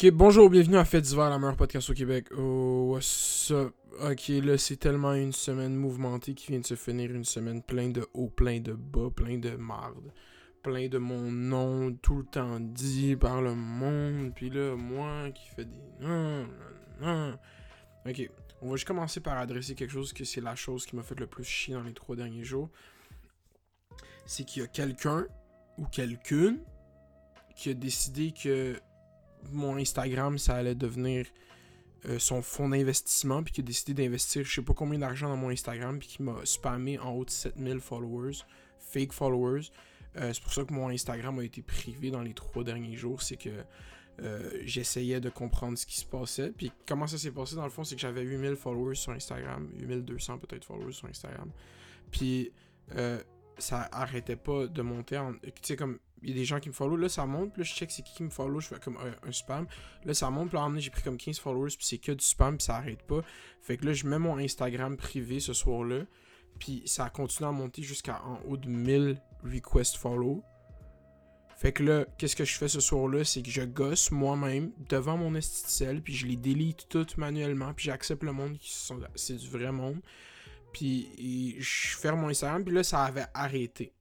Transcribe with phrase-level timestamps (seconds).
[0.00, 2.28] Ok, bonjour, bienvenue à Fête d'hiver, la meilleure podcast au Québec.
[2.38, 3.74] Oh, what's up?
[4.00, 7.88] Ok, là, c'est tellement une semaine mouvementée qui vient de se finir, une semaine plein
[7.88, 10.12] de hauts, plein de bas, plein de marde,
[10.62, 15.48] plein de mon nom tout le temps dit par le monde, puis là, moi qui
[15.48, 16.46] fais des non,
[17.00, 17.36] non.
[18.06, 18.30] Ok,
[18.62, 21.18] on va juste commencer par adresser quelque chose que c'est la chose qui m'a fait
[21.18, 22.70] le plus chier dans les trois derniers jours.
[24.26, 25.26] C'est qu'il y a quelqu'un
[25.76, 26.60] ou quelqu'une
[27.56, 28.80] qui a décidé que
[29.52, 31.26] mon Instagram, ça allait devenir
[32.06, 35.36] euh, son fonds d'investissement, puis qui a décidé d'investir je sais pas combien d'argent dans
[35.36, 38.38] mon Instagram, puis qui m'a spammé en haut de 7000 followers,
[38.78, 39.70] fake followers.
[40.16, 43.20] Euh, c'est pour ça que mon Instagram a été privé dans les trois derniers jours.
[43.22, 43.50] C'est que
[44.20, 46.50] euh, j'essayais de comprendre ce qui se passait.
[46.50, 49.68] Puis comment ça s'est passé dans le fond, c'est que j'avais 8000 followers sur Instagram,
[49.76, 51.50] 8200 peut-être followers sur Instagram.
[52.10, 52.52] Puis
[53.58, 55.34] ça arrêtait pas de monter en.
[55.34, 57.64] Tu sais, comme il y a des gens qui me follow, là ça monte, là
[57.64, 59.66] je check c'est qui qui me follow, je fais comme un, spam.
[60.04, 62.56] Là ça monte, puis là j'ai pris comme 15 followers, puis c'est que du spam,
[62.56, 63.22] puis ça arrête pas.
[63.62, 66.04] Fait que là je mets mon Instagram privé ce soir-là,
[66.58, 70.42] puis ça continue à monter jusqu'à en haut de 1000 request follow.
[71.58, 75.16] Fait que là, qu'est-ce que je fais ce soir-là, c'est que je gosse moi-même devant
[75.16, 79.36] mon esticelle, puis je les délite toutes manuellement, puis j'accepte le monde qui sont c'est
[79.36, 80.00] du vrai monde.
[80.72, 83.92] Puis je ferme mon Instagram, puis là ça avait arrêté.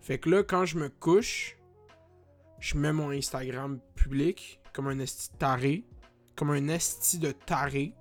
[0.00, 1.56] Fait que là, quand je me couche,
[2.58, 5.84] je mets mon Instagram public comme un esti taré.
[6.36, 7.94] Comme un esti de taré.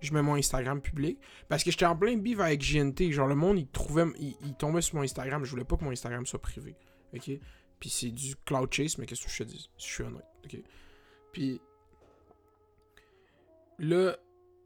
[0.00, 1.18] Je mets mon Instagram public.
[1.48, 3.12] Parce que j'étais en plein bif avec GNT.
[3.12, 4.06] Genre, le monde, il trouvait.
[4.18, 5.44] Il, tombait sur mon Instagram.
[5.44, 6.76] Je voulais pas que mon Instagram soit privé.
[7.14, 7.30] Ok?
[7.78, 9.70] Puis c'est du cloud chase, mais qu'est-ce que je te dis?
[9.78, 10.26] Je suis honnête.
[10.44, 10.56] Ok?
[11.32, 11.60] Puis.
[13.78, 14.16] Là,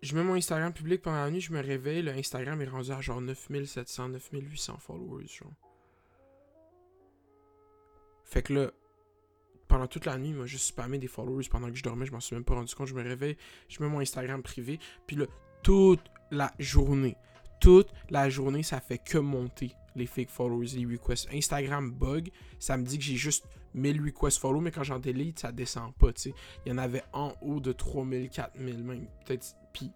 [0.03, 2.03] je mets mon Instagram public pendant la nuit, je me réveille.
[2.03, 5.27] Le Instagram est rendu à genre 9700, 9800 followers.
[5.27, 5.53] Genre.
[8.35, 8.73] Fait que là,
[9.69, 12.05] pendant toute la nuit, il m'a juste spammé des followers pendant que je dormais.
[12.05, 12.89] Je m'en suis même pas rendu compte.
[12.89, 13.37] Je me réveille,
[13.69, 14.81] je mets mon Instagram privé.
[15.07, 15.27] Puis là,
[15.63, 16.01] toute
[16.33, 17.17] la journée,
[17.61, 21.29] toute la journée, ça fait que monter les fake followers, les requests.
[21.33, 25.39] Instagram bug, ça me dit que j'ai juste 1000 requests follow, mais quand j'en délite,
[25.39, 26.35] ça descend pas, tu sais.
[26.67, 29.07] Il y en avait en haut de 3000, 4000 même.
[29.25, 29.55] Peut-être.
[29.73, 29.93] Puis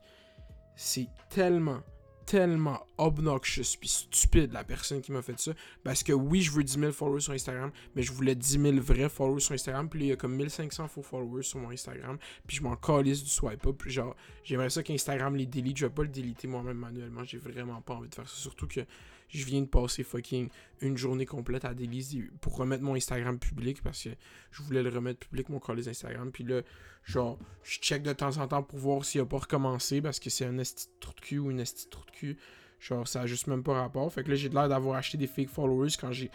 [0.76, 1.80] c'est tellement
[2.28, 5.52] tellement obnoxious puis stupide la personne qui m'a fait ça.
[5.82, 8.76] Parce que oui, je veux 10 000 followers sur Instagram, mais je voulais 10 000
[8.80, 9.88] vrais followers sur Instagram.
[9.88, 12.18] Puis il y a comme 1500 faux followers sur mon Instagram.
[12.46, 13.76] Puis je m'en calisse du swipe up.
[13.78, 15.78] Puis genre, j'aimerais ça qu'Instagram les délite.
[15.78, 17.24] Je vais pas le déliter moi-même manuellement.
[17.24, 18.36] J'ai vraiment pas envie de faire ça.
[18.36, 18.80] Surtout que
[19.28, 20.48] je viens de passer fucking
[20.80, 24.10] une journée complète à déliter pour remettre mon Instagram public parce que
[24.50, 26.30] je voulais le remettre public, mon call Instagram.
[26.32, 26.62] Puis là,
[27.04, 30.30] genre, je check de temps en temps pour voir s'il a pas recommencé parce que
[30.30, 32.38] c'est un esti trou de cul ou une esti trou de cul.
[32.80, 34.12] Genre, ça a juste même pas rapport.
[34.12, 36.30] Fait que là, j'ai l'air d'avoir acheté des fake followers quand j'ai.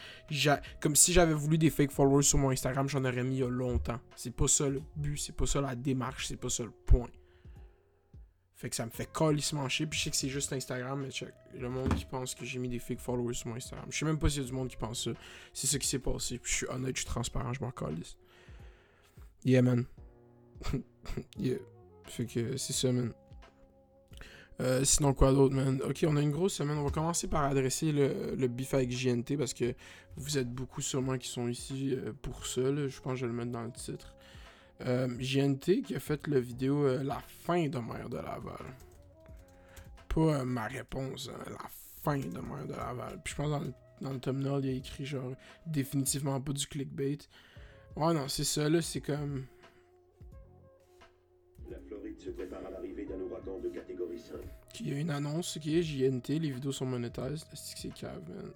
[0.81, 3.43] Comme si j'avais voulu des fake followers sur mon Instagram, j'en aurais mis il y
[3.43, 3.99] a longtemps.
[4.15, 7.09] C'est pas ça le but, c'est pas ça la démarche, c'est pas ça le point.
[8.63, 9.85] Fait que ça me fait calissement chier.
[9.85, 11.33] Puis je sais que c'est juste Instagram, mais check.
[11.53, 13.85] Le monde qui pense que j'ai mis des fake followers sur mon Instagram.
[13.89, 15.11] Je sais même pas s'il y a du monde qui pense ça.
[15.53, 16.39] C'est ça qui s'est passé.
[16.39, 18.15] Puis je suis honnête, je suis transparent, je m'en calisse.
[19.43, 19.83] Yeah, man.
[21.37, 21.57] yeah.
[22.05, 23.11] Fait que c'est ça, man.
[24.61, 25.81] Euh, sinon, quoi d'autre, man?
[25.85, 26.77] Ok, on a une grosse semaine.
[26.77, 29.75] On va commencer par adresser le, le avec JNT parce que
[30.15, 32.61] vous êtes beaucoup sûrement qui sont ici euh, pour ça.
[32.61, 34.15] Je pense que je vais le mettre dans le titre.
[34.85, 38.65] Euh, GNT qui a fait la vidéo euh, La fin de Mère de Laval.
[40.09, 41.69] Pas euh, ma réponse, hein, la
[42.01, 43.21] fin de Mère de Laval.
[43.23, 45.31] Puis je pense dans le, dans le thumbnail, il y a écrit genre
[45.65, 47.19] définitivement pas du clickbait.
[47.95, 49.45] Ouais, non, c'est ça là, c'est comme.
[51.69, 54.35] La Floride se prépare à l'arrivée d'un ouragan de catégorie 5.
[54.81, 57.45] Il y a une annonce qui est JNT, les vidéos sont monétarisées.
[57.53, 58.51] C'est cave, man.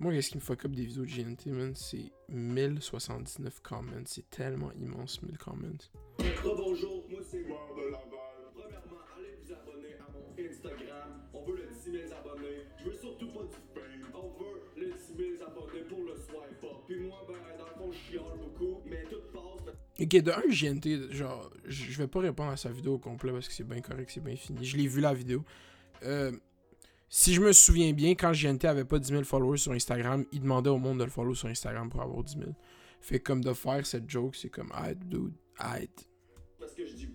[0.00, 4.04] Moi, qu'est-ce qui me fuck up des vidéos de GNT, man, c'est 1079 comments.
[4.06, 5.90] C'est tellement immense, 1000 comments.
[6.44, 8.06] Bonjour, moi c'est de Laval.
[8.54, 11.28] Premièrement, allez vous abonner à mon Instagram.
[11.34, 12.62] On veut le 10 000 abonnés.
[12.78, 14.12] Je veux surtout pas du fame.
[14.14, 16.76] On veut le 10 000 abonnés pour le swipe up.
[16.86, 19.74] Puis moi, ben, dans le fond, je chiale beaucoup, mais tout passe.
[20.00, 23.48] Ok, de un, GNT, genre, je vais pas répondre à sa vidéo au complet parce
[23.48, 24.64] que c'est bien correct, c'est bien fini.
[24.64, 25.44] Je l'ai vu la vidéo.
[26.04, 26.30] Euh,
[27.08, 30.40] si je me souviens bien, quand GNT avait pas 10 000 followers sur Instagram, il
[30.40, 32.50] demandait au monde de le follow sur Instagram pour avoir 10 000.
[33.00, 35.32] Fait comme de faire cette joke, c'est comme, ah, dude,
[35.76, 35.90] aide.
[36.58, 37.08] Parce que je dis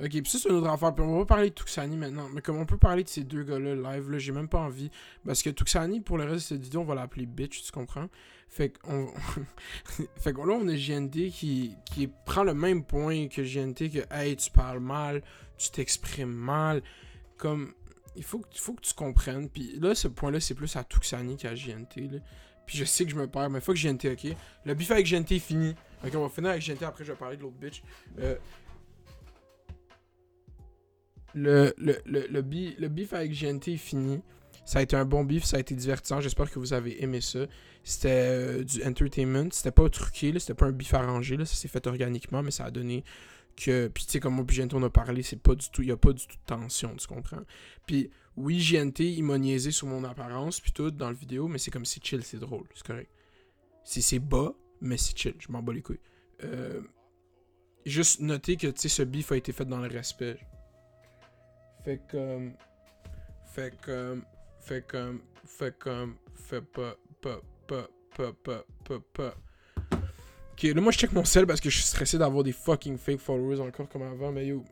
[0.00, 0.94] Ok, pis ça c'est une autre affaire.
[0.94, 2.28] Puis on va parler de Tuxani maintenant.
[2.32, 4.90] Mais comme on peut parler de ces deux gars-là live, là, j'ai même pas envie.
[5.26, 8.08] Parce que Tuxani, pour le reste de cette vidéo, on va l'appeler bitch, tu comprends?
[8.48, 9.08] Fait qu'on.
[10.16, 14.14] fait que là, on a GNT qui, qui prend le même point que GNT que,
[14.14, 15.20] hey, tu parles mal,
[15.56, 16.80] tu t'exprimes mal.
[17.36, 17.72] Comme
[18.18, 19.48] il faut, que tu comprennes.
[19.48, 21.52] Puis là, ce point-là, c'est plus à Tuxani qu'à.
[21.54, 22.18] Là.
[22.66, 24.36] Puis je sais que je me perds, mais faut que GNT, ok?
[24.66, 25.74] Le buffet avec GNT est fini.
[26.04, 27.82] Ok, on va finir avec GNT, après je vais parler de l'autre bitch.
[28.20, 28.36] Euh,
[31.34, 34.20] le, le, le, le, bi- le beef avec GNT est fini.
[34.64, 36.20] Ça a été un bon beef, ça a été divertissant.
[36.20, 37.40] J'espère que vous avez aimé ça.
[37.84, 39.48] C'était euh, du entertainment.
[39.50, 41.36] C'était pas truqué, c'était pas un beef arrangé.
[41.38, 41.46] Là.
[41.46, 43.02] Ça s'est fait organiquement, mais ça a donné
[43.58, 43.88] que.
[43.88, 45.82] Puis tu sais, comme moi, puis on a parlé, c'est pas du tout.
[45.82, 47.42] Il y a pas du tout de tension, tu comprends?
[47.86, 51.58] Puis oui, GNT, il m'a niaisé sur mon apparence, puis tout, dans le vidéo, mais
[51.58, 53.10] c'est comme c'est chill, c'est drôle, c'est correct.
[53.84, 56.00] C'est c'est bas, mais c'est chill, je m'en bats les couilles.
[56.44, 56.80] Euh,
[57.84, 60.38] juste noter que, tu sais, ce beef a été fait dans le respect.
[61.84, 62.52] Fait comme.
[63.54, 64.24] Fait comme.
[64.60, 65.20] Fait comme.
[65.44, 66.16] Fait comme.
[66.34, 66.96] Fait pas.
[67.20, 67.40] Pas.
[67.66, 67.88] Pas.
[68.16, 68.32] Pas.
[68.84, 69.00] Pas.
[69.14, 69.34] Pas.
[70.58, 72.98] Ok, là, moi, je check mon sel parce que je suis stressé d'avoir des fucking
[72.98, 74.64] fake followers encore comme avant, mais yo.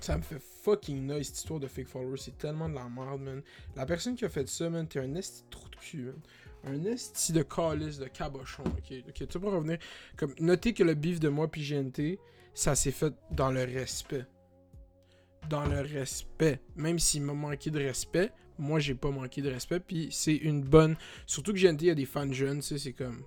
[0.00, 2.18] Ça me fait fucking nice cette histoire de fake followers.
[2.18, 3.42] C'est tellement de la merde, man.
[3.74, 6.20] La personne qui a fait ça, man, t'es un esti trou de cul, man.
[6.66, 9.04] Un esti de calice, de cabochon, ok?
[9.08, 9.78] Ok, tu peux revenir.
[10.14, 12.18] Comme, notez que le beef de moi puis GNT,
[12.52, 14.26] ça s'est fait dans le respect.
[15.48, 16.60] Dans le respect.
[16.76, 19.80] Même s'il m'a manqué de respect, moi j'ai pas manqué de respect.
[19.80, 20.96] Puis c'est une bonne.
[21.24, 23.24] Surtout que GNT, il y a des fans jeunes, tu sais, c'est comme.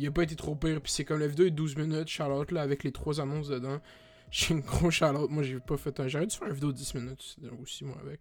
[0.00, 0.80] Il a pas été trop pire.
[0.80, 3.80] Puis c'est comme la vidéo est 12 minutes, Charlotte, là, avec les trois annonces dedans.
[4.30, 5.28] J'ai une grosse Charlotte.
[5.28, 6.08] Moi, j'ai pas fait un.
[6.08, 8.20] J'aurais dû faire une vidéo de 10 minutes aussi, moi, avec.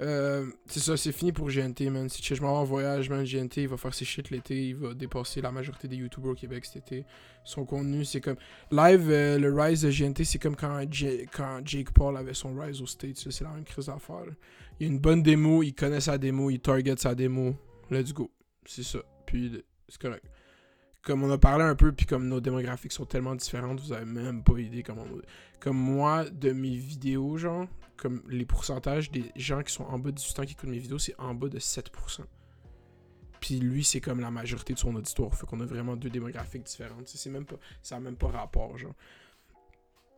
[0.00, 2.08] Euh, c'est ça, c'est fini pour GNT, man.
[2.08, 4.68] Si je m'en vais en voyage, man, GNT, il va faire ses shit l'été.
[4.68, 7.06] Il va dépasser la majorité des YouTubers au Québec cet été.
[7.44, 8.36] Son contenu, c'est comme.
[8.70, 10.80] Live, euh, le Rise de GNT, c'est comme quand,
[11.34, 13.16] quand Jake Paul avait son Rise au States.
[13.16, 14.26] C'est la même crise d'affaires.
[14.78, 17.56] Il y a une bonne démo, il connaît sa démo, il target sa démo.
[17.90, 18.30] Let's go.
[18.66, 19.00] C'est ça.
[19.26, 20.24] Puis, c'est correct.
[21.02, 24.04] Comme on a parlé un peu, puis comme nos démographiques sont tellement différentes, vous avez
[24.04, 25.04] même pas idée comment.
[25.58, 27.66] Comme moi, de mes vidéos, genre,
[27.96, 30.78] comme les pourcentages des gens qui sont en bas de 18 ans qui écoutent mes
[30.78, 32.20] vidéos, c'est en bas de 7%.
[33.40, 35.34] Puis lui, c'est comme la majorité de son auditoire.
[35.34, 37.08] Fait qu'on a vraiment deux démographiques différentes.
[37.08, 38.94] C'est même pas, ça n'a même pas rapport, genre.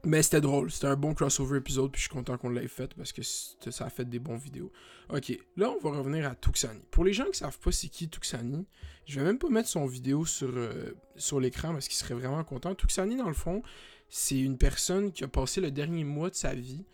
[0.05, 0.71] Mais c'était drôle.
[0.71, 1.91] C'était un bon crossover épisode.
[1.91, 4.71] Puis je suis content qu'on l'ait fait parce que ça a fait des bons vidéos.
[5.09, 6.81] Ok, là, on va revenir à Tuxani.
[6.91, 8.67] Pour les gens qui savent pas c'est qui Tuxani,
[9.07, 12.43] je vais même pas mettre son vidéo sur, euh, sur l'écran parce qu'il serait vraiment
[12.45, 12.75] content.
[12.75, 13.63] Tuxani, dans le fond,
[14.09, 16.85] c'est une personne qui a passé le dernier mois de sa vie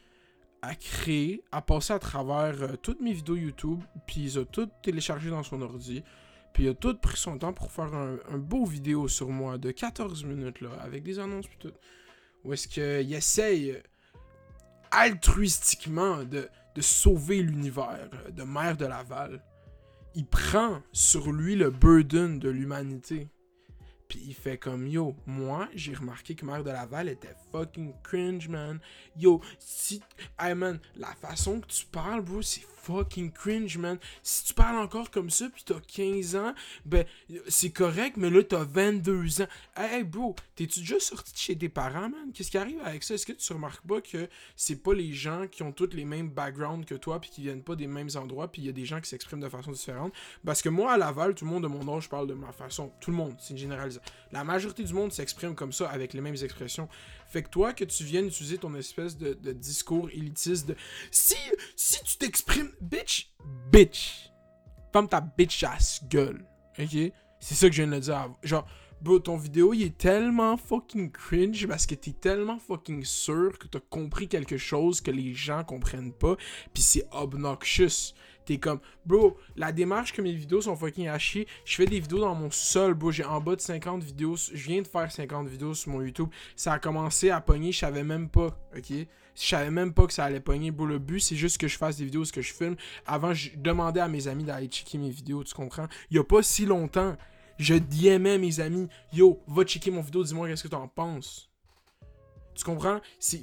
[0.62, 4.68] à créer, à passer à travers euh, toutes mes vidéos YouTube, puis il a tout
[4.82, 6.02] téléchargé dans son ordi,
[6.52, 9.56] puis il a tout pris son temps pour faire un, un beau vidéo sur moi
[9.56, 11.72] de 14 minutes, là, avec des annonces puis tout.
[12.44, 13.80] Où est-ce qu'il essaye euh,
[14.90, 19.42] altruistiquement de, de sauver l'univers euh, de Mère de Laval.
[20.14, 23.28] Il prend sur lui le burden de l'humanité.
[24.08, 28.48] Puis il fait comme yo, moi j'ai remarqué que Mère de Laval était fucking cringe,
[28.48, 28.80] man.
[29.16, 30.02] Yo, si.
[30.36, 33.98] Hey man, la façon que tu parles, bro, c'est fucking cringe, man.
[34.22, 36.54] Si tu parles encore comme ça, puis t'as 15 ans,
[36.84, 37.04] ben
[37.48, 39.48] c'est correct, mais là t'as 22 ans.
[39.76, 42.32] Hey, bro, t'es-tu déjà sorti de chez tes parents, man?
[42.34, 43.14] Qu'est-ce qui arrive avec ça?
[43.14, 46.30] Est-ce que tu remarques pas que c'est pas les gens qui ont tous les mêmes
[46.30, 48.84] backgrounds que toi, puis qui viennent pas des mêmes endroits, puis il y a des
[48.84, 50.12] gens qui s'expriment de façon différente?
[50.44, 52.92] Parce que moi, à Laval, tout le monde de mon âge parle de ma façon.
[53.00, 54.02] Tout le monde, c'est une généralisation.
[54.32, 56.88] La majorité du monde s'exprime comme ça, avec les mêmes expressions.
[57.26, 60.76] Fait que toi, que tu viennes utiliser ton espèce de, de discours élitiste de
[61.10, 61.36] si,
[61.76, 63.32] si tu t'exprimes, bitch,
[63.70, 64.30] bitch,
[64.92, 66.44] ferme ta bitch ass gueule,
[66.78, 67.12] ok?
[67.40, 68.34] C'est ça que je viens de le dire.
[68.42, 68.66] Genre,
[69.00, 73.66] bro, ton vidéo, il est tellement fucking cringe parce que t'es tellement fucking sûr que
[73.66, 76.36] t'as compris quelque chose que les gens comprennent pas,
[76.74, 78.14] puis c'est obnoxious.
[78.44, 81.46] T'es comme, bro, la démarche que mes vidéos sont fucking à chier.
[81.64, 83.12] Je fais des vidéos dans mon sol, bro.
[83.12, 84.34] J'ai en bas de 50 vidéos.
[84.36, 86.28] Je viens de faire 50 vidéos sur mon YouTube.
[86.56, 89.06] Ça a commencé à pogner, je savais même pas, ok?
[89.40, 90.84] Je savais même pas que ça allait pogner, bro.
[90.86, 92.76] Le but, c'est juste que je fasse des vidéos, ce que je filme.
[93.06, 95.86] Avant, je demandais à mes amis d'aller checker mes vidéos, tu comprends?
[96.10, 97.16] Il y a pas si longtemps,
[97.58, 101.50] je DMais mes amis, yo, va checker mon vidéo, dis-moi qu'est-ce que t'en penses.
[102.54, 103.00] Tu comprends?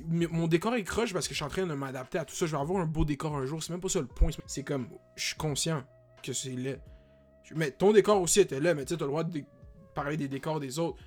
[0.10, 2.46] Mon décor est croche parce que je suis en train de m'adapter à tout ça.
[2.46, 3.64] Je vais avoir un beau décor un jour.
[3.64, 4.30] C'est même pas ça le point.
[4.46, 5.84] C'est comme, je suis conscient
[6.22, 6.56] que c'est.
[6.56, 9.42] Je- Mais ton décor aussi était laid, mais tu sais, t'as le droit de
[9.96, 11.00] parler des décors des autres.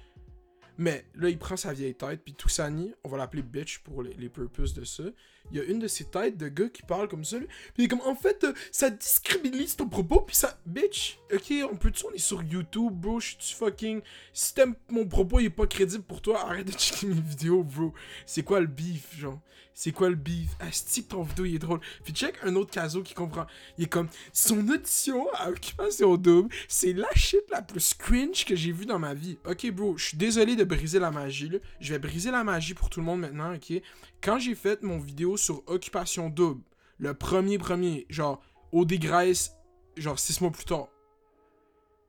[0.81, 4.15] Mais là, il prend sa vieille tête, puis Toussani, on va l'appeler bitch pour les,
[4.15, 5.03] les purposes de ça.
[5.51, 7.47] Il y a une de ces têtes de gars qui parle comme ça, lui.
[7.47, 10.59] Puis il est comme, en fait, euh, ça discriminalise ton propos, puis ça.
[10.67, 14.01] Bitch, ok, on peut-tu, on est sur YouTube, bro, je suis fucking.
[14.33, 17.65] Si t'aimes mon propos, il est pas crédible pour toi, arrête de checker mes vidéos,
[17.65, 17.93] bro.
[18.27, 19.41] C'est quoi le beef, genre?
[19.73, 20.51] C'est quoi le beef?
[20.61, 21.81] Asti, que ton vidéo, il est drôle.
[22.05, 23.47] Puis check un autre caso qui comprend.
[23.79, 28.55] Il est comme, son audition à Occupation Double, c'est la shit la plus cringe que
[28.55, 29.39] j'ai vue dans ma vie.
[29.47, 31.59] Ok, bro, je suis désolé de briser la magie, là.
[31.81, 33.81] Je vais briser la magie pour tout le monde maintenant, ok?
[34.23, 36.63] Quand j'ai fait mon vidéo sur Occupation Double,
[36.99, 39.53] le premier premier, genre, au dégraisse,
[39.97, 40.89] genre six mois plus tard,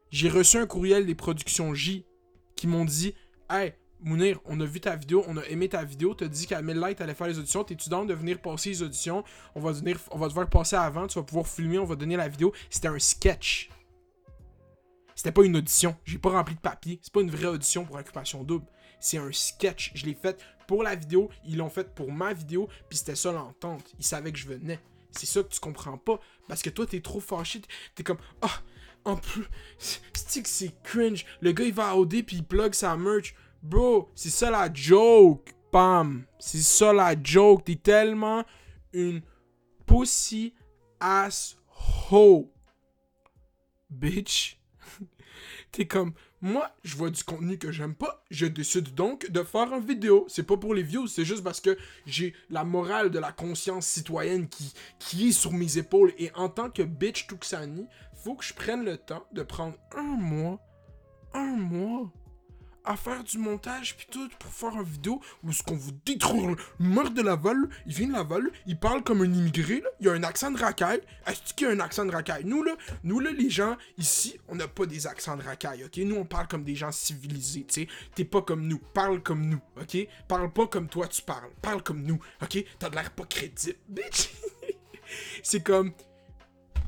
[0.09, 2.05] j'ai reçu un courriel des productions J
[2.57, 3.15] qui m'ont dit
[3.49, 6.61] Hey, Mounir, on a vu ta vidéo, on a aimé ta vidéo, t'as dit qu'à
[6.61, 9.23] 1000 likes, t'allais faire les auditions, t'es-tu down de venir passer les auditions?
[9.55, 12.17] On va, venir, on va devoir passer avant, tu vas pouvoir filmer, on va donner
[12.17, 12.51] la vidéo.
[12.69, 13.69] C'était un sketch.
[15.15, 15.95] C'était pas une audition.
[16.03, 16.99] J'ai pas rempli de papier.
[17.03, 18.65] C'est pas une vraie audition pour Occupation Double.
[18.99, 19.91] C'est un sketch.
[19.93, 21.29] Je l'ai fait pour la vidéo.
[21.43, 22.69] Ils l'ont fait pour ma vidéo.
[22.87, 23.93] Puis c'était ça l'entente.
[23.99, 24.79] Ils savaient que je venais.
[25.11, 26.17] C'est ça que tu comprends pas.
[26.47, 27.61] Parce que toi, t'es trop fâché.
[27.93, 28.61] T'es comme, ah,
[29.03, 29.43] en plus,
[29.77, 31.25] c'est c'est cringe?
[31.41, 33.35] Le gars, il va à OD puis il plug sa merch.
[33.61, 35.53] Bro, c'est ça la joke.
[35.73, 36.23] Pam.
[36.39, 37.65] C'est ça la joke.
[37.65, 38.45] T'es tellement
[38.93, 39.21] une
[39.85, 40.53] pussy
[41.01, 41.57] ass
[42.09, 42.49] hoe.
[43.89, 44.57] Bitch.
[45.73, 49.71] T'es comme, moi, je vois du contenu que j'aime pas, je décide donc de faire
[49.73, 50.25] une vidéo.
[50.27, 53.85] C'est pas pour les views, c'est juste parce que j'ai la morale de la conscience
[53.85, 56.13] citoyenne qui, qui est sur mes épaules.
[56.17, 57.85] Et en tant que bitch Tuxani,
[58.23, 60.59] faut que je prenne le temps de prendre un mois,
[61.33, 62.11] un mois,
[62.85, 66.49] à faire du montage puis tout pour faire une vidéo où ce qu'on vous détruire
[66.49, 69.89] le meurtre de Laval, il vient de Laval, il parle comme un immigré, là.
[69.99, 71.01] il a un accent de racaille.
[71.27, 72.43] Est-ce qu'il a un accent de racaille?
[72.45, 75.97] Nous là, nous là, les gens ici, on n'a pas des accents de racaille, ok?
[75.97, 77.87] Nous on parle comme des gens civilisés, tu sais.
[78.15, 80.07] T'es pas comme nous, parle comme nous, ok?
[80.27, 82.63] Parle pas comme toi tu parles, parle comme nous, ok?
[82.79, 84.31] T'as de l'air pas crédible, bitch!
[85.43, 85.93] C'est comme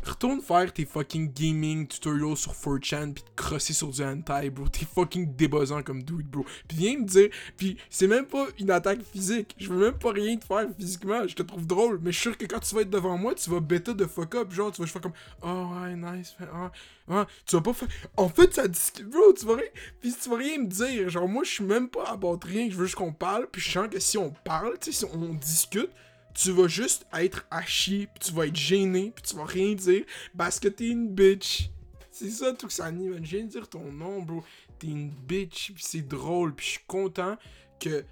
[0.06, 4.68] Retourne faire tes fucking gaming tutorials sur 4chan pis te crosser sur du hentai, bro.
[4.68, 6.46] T'es fucking débossant comme dude, bro.
[6.68, 9.56] Pis viens me dire, pis c'est même pas une attaque physique.
[9.58, 11.28] Je veux même pas rien te faire physiquement.
[11.28, 13.34] Je te trouve drôle, mais je suis sûr que quand tu vas être devant moi,
[13.34, 14.52] tu vas bêta de fuck up.
[14.52, 16.72] Genre, tu vas faire comme, oh ouais, nice, ah,
[17.10, 17.28] ah.
[17.46, 17.90] Tu vas pas faire.
[18.18, 19.34] En fait, ça discute, bro.
[19.34, 19.70] Tu vas rien.
[20.02, 21.10] Pis tu vas rien me dire.
[21.10, 22.70] Genre, moi, je suis même pas à battre rien.
[22.70, 23.48] Je veux juste qu'on parle.
[23.52, 25.90] Puis je sens que si on parle, tu sais, si on discute
[26.34, 29.74] tu vas juste être à chier, puis tu vas être gêné, puis tu vas rien
[29.74, 30.04] dire
[30.38, 31.70] parce que t'es une bitch.
[32.12, 32.92] C'est ça tout ça.
[32.92, 34.44] Je viens de dire ton nom, bro.
[34.80, 37.38] T'es une bitch, puis c'est drôle, puis je suis content
[37.80, 38.06] que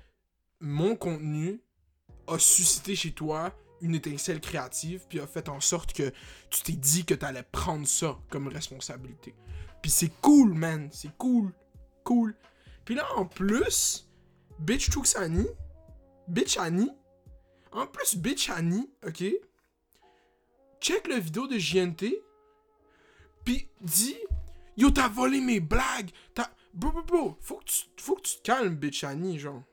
[0.59, 1.61] mon contenu
[2.27, 6.11] a suscité chez toi une étincelle créative, puis a fait en sorte que
[6.51, 9.33] tu t'es dit que t'allais prendre ça comme responsabilité.
[9.81, 10.89] Puis c'est cool, man.
[10.91, 11.51] C'est cool.
[12.03, 12.35] Cool.
[12.85, 14.07] Puis là, en plus,
[14.59, 15.47] bitch Tuxani,
[16.27, 16.91] bitch Annie,
[17.71, 19.23] en plus, bitch Annie, ok?
[20.81, 22.21] Check le vidéo de JNT.
[23.45, 24.17] Puis dis
[24.77, 26.09] Yo, t'as volé mes blagues.
[26.33, 26.49] T'as.
[26.73, 27.37] Bro, bro, bro.
[27.41, 29.63] Faut que, tu, te calmes, bitch Annie, genre.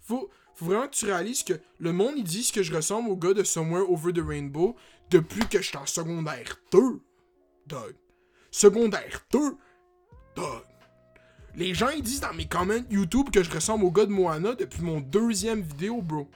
[0.00, 3.16] Faut, faut vraiment que tu réalises que le monde, ils disent que je ressemble au
[3.16, 4.76] gars de Somewhere Over the Rainbow
[5.10, 7.00] depuis que je suis en secondaire 2.
[7.66, 7.94] Dog.
[8.50, 9.56] Secondaire 2.
[10.36, 10.62] Dog.
[11.54, 14.54] Les gens, ils disent dans mes comments YouTube que je ressemble au gars de Moana
[14.54, 16.28] depuis mon deuxième vidéo, bro.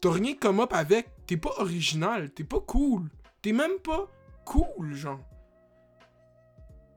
[0.00, 1.08] T'as rien comme up avec.
[1.26, 2.30] T'es pas original.
[2.30, 3.08] T'es pas cool.
[3.42, 4.10] T'es même pas
[4.44, 5.20] cool, genre.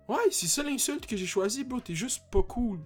[0.07, 1.79] Ouais, c'est ça l'insulte que j'ai choisi, bro.
[1.79, 2.79] T'es juste pas cool.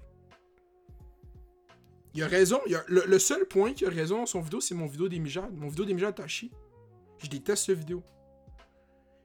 [2.14, 2.60] Il a raison.
[2.74, 5.20] A, le, seul point qui a raison dans son vidéo, c'est mon vidéo des.
[5.20, 6.52] Mon vidéo des mijades t'as chier.
[7.20, 8.04] Je déteste le vidéo.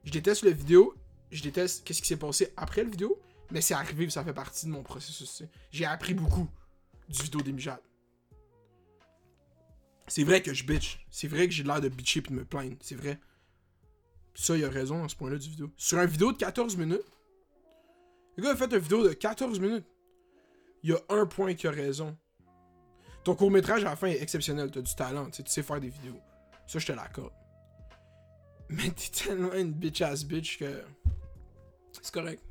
[0.03, 0.93] Je déteste le vidéo.
[1.31, 3.19] Je déteste qu'est-ce qui s'est passé après le vidéo.
[3.51, 5.43] Mais c'est arrivé, ça fait partie de mon processus.
[5.71, 6.47] J'ai appris beaucoup
[7.09, 7.53] du vidéo des.
[10.07, 11.05] C'est vrai que je bitch.
[11.09, 12.75] C'est vrai que j'ai l'air de bitcher et de me plaindre.
[12.81, 13.19] C'est vrai.
[14.35, 15.71] Ça, il a raison à ce point-là du vidéo.
[15.77, 17.01] Sur une vidéo de 14 minutes,
[18.35, 19.85] le gars a fait une vidéo de 14 minutes.
[20.83, 22.17] Il y a un point qui a raison.
[23.23, 24.71] Ton court-métrage à la fin est exceptionnel.
[24.71, 25.29] T'as du talent.
[25.29, 26.19] Tu sais faire des vidéos.
[26.67, 27.31] Ça, je te l'accorde.
[28.69, 30.83] Mais t'es tellement une bitch-ass bitch que.
[32.01, 32.43] C'est correct.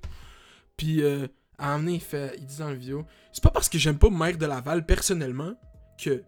[0.77, 1.27] Puis, euh,
[1.59, 4.09] à un il, fait, il dit dans la vidéo C'est pas parce que j'aime pas
[4.09, 5.55] Maire de Laval personnellement
[5.99, 6.25] que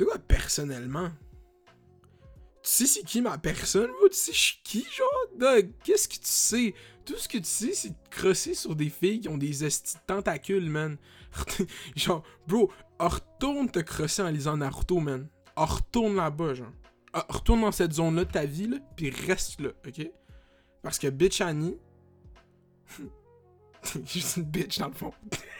[0.00, 1.10] de quoi personnellement?
[2.62, 5.62] Tu sais c'est qui ma personne, Tu sais je suis qui, genre?
[5.84, 6.74] Qu'est-ce que tu sais?
[7.04, 9.52] Tout ce que tu sais, c'est de crosser sur des filles qui ont des
[10.06, 10.96] tentacules, man.
[11.96, 15.28] genre, bro, retourne te crosser en lisant Naruto, man.
[15.56, 16.72] Retourne là-bas, genre.
[17.12, 20.10] Ah, retourne dans cette zone-là de ta vie, pis reste là, ok?
[20.82, 21.76] Parce que bitch Annie...
[24.04, 25.12] juste une bitch, dans le fond.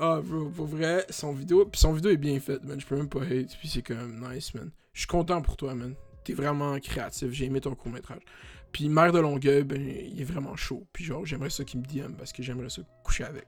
[0.00, 2.80] Ah, bro, pour vrai, son vidéo, puis son vidéo est bien faite, man.
[2.80, 4.70] Je peux même pas hate, puis c'est quand même nice, man.
[4.92, 5.94] Je suis content pour toi, man.
[6.22, 8.22] T'es vraiment créatif, j'ai aimé ton court-métrage.
[8.70, 10.86] Puis Mère de Longueuil, ben, il est vraiment chaud.
[10.92, 13.46] Puis genre, j'aimerais ça qu'il me DM parce que j'aimerais ça coucher avec.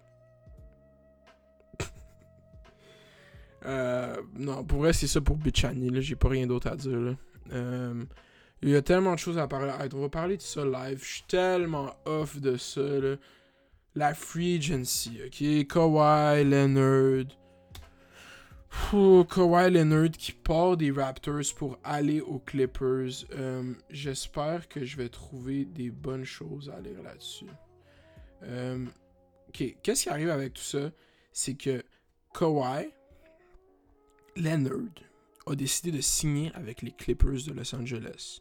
[3.67, 6.01] euh, non, pour vrai, c'est ça pour Bichani, là.
[6.01, 7.13] J'ai pas rien d'autre à dire, là.
[7.53, 8.05] Euh,
[8.63, 9.73] il y a tellement de choses à parler.
[9.95, 10.99] on va parler de ça live.
[11.01, 13.17] Je suis tellement off de ça, là
[13.95, 15.67] la free agency, ok?
[15.67, 17.37] Kawhi Leonard.
[18.91, 23.27] Kawhi Leonard qui part des Raptors pour aller aux Clippers.
[23.33, 27.51] Euh, j'espère que je vais trouver des bonnes choses à lire là-dessus.
[28.45, 28.87] Euh,
[29.49, 30.91] ok, qu'est-ce qui arrive avec tout ça?
[31.33, 31.83] C'est que
[32.33, 32.91] Kawhi
[34.37, 34.95] Leonard
[35.47, 38.41] a décidé de signer avec les Clippers de Los Angeles.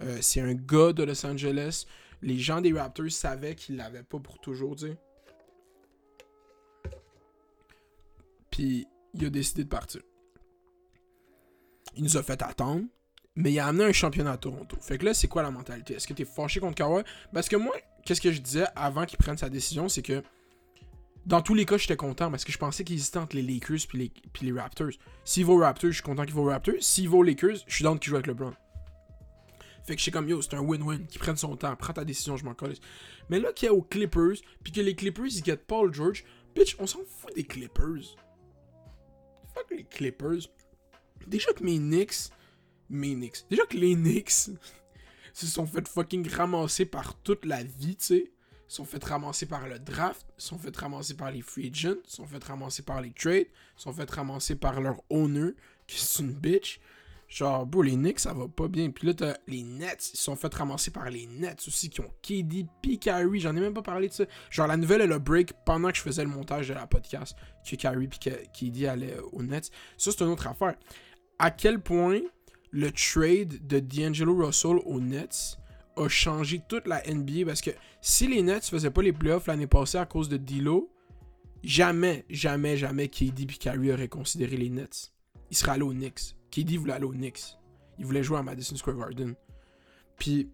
[0.00, 1.86] Euh, c'est un gars de Los Angeles.
[2.24, 4.86] Les gens des Raptors savaient qu'il l'avait pas pour toujours, tu.
[8.50, 10.00] Puis il a décidé de partir.
[11.96, 12.86] Il nous a fait attendre,
[13.36, 14.74] mais il a amené un championnat à Toronto.
[14.80, 15.96] Fait que là, c'est quoi la mentalité?
[15.96, 17.04] Est-ce que t'es fâché contre Kawhi?
[17.34, 17.76] Parce que moi,
[18.06, 20.22] qu'est-ce que je disais avant qu'il prenne sa décision, c'est que
[21.26, 23.86] dans tous les cas, j'étais content parce que je pensais qu'il hésitait entre les Lakers
[23.90, 24.92] puis les Raptors.
[25.26, 26.76] S'il va aux Raptors, je suis content qu'il va aux Raptors.
[26.80, 28.54] S'il va aux Lakers, je suis dans qu'il joue avec LeBron.
[29.84, 31.06] Fait que je suis comme yo, c'est un win-win.
[31.06, 32.74] Qu'il prenne son temps, prends ta décision, je m'en colle.
[33.28, 36.24] Mais là, qu'il y a aux Clippers, puis que les Clippers, ils get Paul George,
[36.54, 38.16] bitch, on s'en fout des Clippers.
[39.54, 40.48] Fuck les Clippers.
[41.26, 42.30] Déjà que mes Knicks.
[42.88, 43.44] Mes Knicks.
[43.50, 44.30] Déjà que les Knicks
[45.34, 48.30] se sont fait fucking ramasser par toute la vie, tu sais.
[48.66, 52.42] Sont fait ramasser par le draft, sont fait ramasser par les free agents, sont fait
[52.42, 55.50] ramasser par les trades, sont fait ramasser par leur owner,
[55.86, 56.80] qui c'est une bitch.
[57.34, 58.90] Genre, bro, les Knicks, ça va pas bien.
[58.90, 62.10] Puis là, t'as les Nets, ils sont fait ramasser par les Nets aussi, qui ont
[62.22, 63.40] KD, puis Kyrie.
[63.40, 64.24] J'en ai même pas parlé de ça.
[64.50, 67.36] Genre, la nouvelle, elle a break pendant que je faisais le montage de la podcast,
[67.68, 69.72] que Kyrie puis KD allaient aux Nets.
[69.98, 70.76] Ça, c'est une autre affaire.
[71.40, 72.20] À quel point
[72.70, 75.58] le trade de D'Angelo Russell aux Nets
[75.96, 79.66] a changé toute la NBA parce que si les Nets faisaient pas les playoffs l'année
[79.66, 80.88] passée à cause de D'Lo,
[81.64, 85.10] jamais, jamais, jamais KD et Kyrie auraient considéré les Nets.
[85.50, 86.36] Ils seraient allés aux Knicks.
[86.54, 87.58] KD voulait aller aux Knicks.
[87.98, 89.34] Il voulait jouer à Madison Square Garden.
[90.16, 90.48] Puis,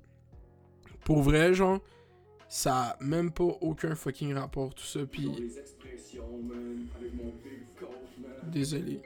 [1.05, 1.81] pour vrai, genre,
[2.49, 5.05] ça a même pas aucun fucking rapport tout ça.
[5.05, 5.31] Puis,
[8.45, 9.03] désolé.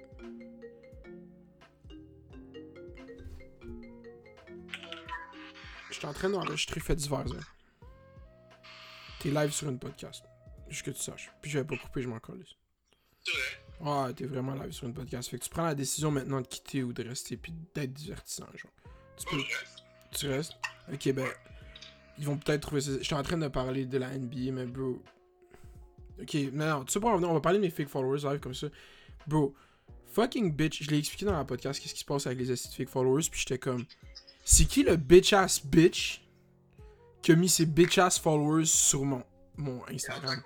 [5.91, 7.21] J'étais en train d'enregistrer fait divers.
[7.21, 7.87] Hein.
[9.21, 10.25] T'es live sur une podcast.
[10.69, 11.33] Juste que tu saches.
[11.41, 12.45] Puis je vais pas couper, je m'en colle.
[13.85, 15.29] Ouais, t'es vraiment live sur une podcast.
[15.29, 18.47] Fait que tu prends la décision maintenant de quitter ou de rester puis d'être divertissant,
[18.55, 18.73] genre.
[19.19, 19.43] Tu peux.
[20.13, 20.55] Tu restes?
[20.93, 21.29] Ok, ben.
[22.19, 22.93] Ils vont peut-être trouver ça.
[23.01, 25.03] J'étais en train de parler de la NBA, mais bro.
[26.21, 28.55] Ok, mais non, tu sais pas, on va parler de mes fake followers live comme
[28.55, 28.69] ça.
[29.27, 29.55] Bro,
[30.07, 32.89] fucking bitch, je l'ai expliqué dans la podcast qu'est-ce qui se passe avec les fake
[32.89, 33.85] followers, puis j'étais comme.
[34.45, 36.23] C'est qui le bitch ass bitch
[37.21, 39.25] qui a mis ses bitch ass followers sur mon,
[39.57, 40.41] mon Instagram?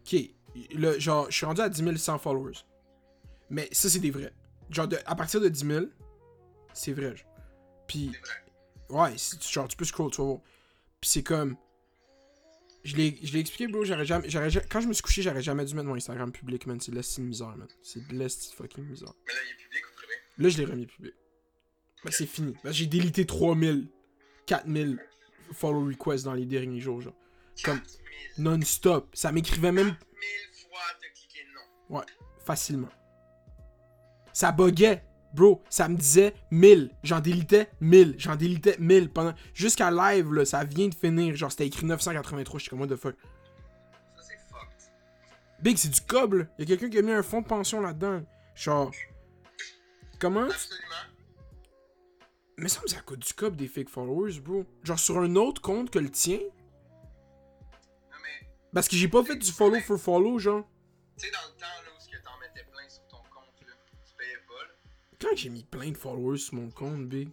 [0.00, 0.16] Ok,
[0.74, 2.58] le, genre, je suis rendu à 10 100 followers.
[3.50, 4.32] Mais ça, c'est des vrais.
[4.70, 5.86] Genre, de- à partir de 10 000,
[6.72, 7.14] c'est vrai.
[7.16, 7.26] genre.
[7.86, 8.12] Puis,
[8.90, 9.14] ouais,
[9.52, 10.38] genre, tu peux scroll, tu vas voir.
[11.00, 11.56] Puis c'est comme.
[12.84, 13.84] Je l'ai expliqué, bro.
[13.84, 14.28] J'aurais jamais,
[14.68, 16.80] quand je me suis couché, j'aurais jamais dû mettre mon Instagram public, man.
[16.80, 17.68] C'est de l'esti de misère, man.
[17.82, 19.12] C'est de l'esti de fucking misère.
[19.26, 20.12] Mais là, il est public ou privé?
[20.38, 21.14] Là, je l'ai remis public.
[22.04, 22.54] Ben, c'est fini.
[22.64, 23.88] Ben, j'ai délité 3000,
[24.46, 24.98] 4000
[25.52, 27.14] follow requests dans les derniers jours, genre.
[27.62, 28.02] Comme 4000
[28.38, 29.10] non-stop.
[29.14, 31.98] Ça m'écrivait même 1000 fois t'as cliqué non.
[31.98, 32.04] Ouais,
[32.44, 32.88] facilement.
[34.32, 35.62] Ça buguait, bro.
[35.68, 36.90] Ça me disait 1000.
[37.02, 38.14] J'en délitais 1000.
[38.18, 39.34] J'en délitais 1000 pendant.
[39.54, 41.36] Jusqu'à live, là, ça vient de finir.
[41.36, 42.58] Genre, c'était écrit 983.
[42.58, 43.14] Je suis comme, what the fuck?
[44.16, 44.92] Ça, c'est fucked.
[45.60, 46.50] Big, c'est du coble.
[46.58, 48.22] Il y a quelqu'un qui a mis un fonds de pension là-dedans.
[48.54, 48.92] Genre.
[50.18, 50.86] Comment Absolument.
[52.58, 54.64] Mais ça me ça coûte du cob des fake followers, bro.
[54.84, 56.38] Genre sur un autre compte que le tien.
[58.72, 60.64] Parce que j'ai pas fait du follow for follow, genre.
[61.18, 63.72] tu sais, dans le temps, là, où t'en mettais plein sur ton compte, là,
[64.06, 64.74] tu payais pas, là.
[65.20, 67.28] Quand j'ai mis plein de followers sur mon compte, Big.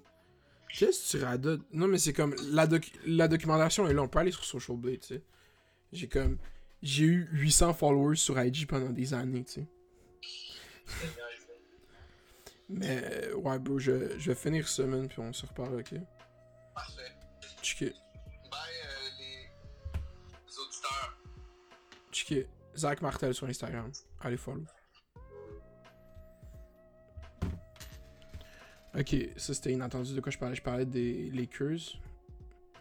[0.77, 1.61] Qu'est-ce que tu radotes?
[1.71, 2.35] Non, mais c'est comme.
[2.51, 4.01] La, doc- la documentation est là.
[4.03, 5.23] On peut aller sur Social Blade, tu sais.
[5.91, 6.37] J'ai comme.
[6.81, 9.67] J'ai eu 800 followers sur IG pendant des années, tu sais.
[12.69, 15.95] Mais, ouais, bro, je, je vais finir man, puis on se reparle, ok?
[16.75, 17.11] Parfait.
[22.77, 23.91] Zach Martel sur Instagram.
[24.21, 24.63] Allez, follow.
[28.97, 30.55] Ok, ça c'était inattendu de quoi je parlais?
[30.55, 31.99] Je parlais des Lakers.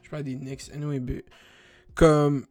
[0.02, 0.70] Je parlais des Knicks.
[0.72, 1.22] Anyway, b-
[1.94, 2.46] comme.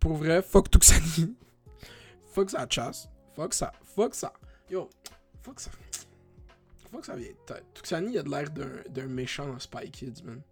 [0.00, 1.36] Pour vrai, fuck Tuxani.
[2.32, 3.08] fuck sa chasse.
[3.34, 3.72] Fuck ça.
[3.84, 4.32] Fuck ça.
[4.70, 4.88] Yo,
[5.42, 5.70] fuck ça.
[6.90, 7.64] Fuck ça vieille tête.
[7.74, 8.50] Tuxani, a de l'air
[8.90, 10.42] d'un méchant dans Spy Kids, man.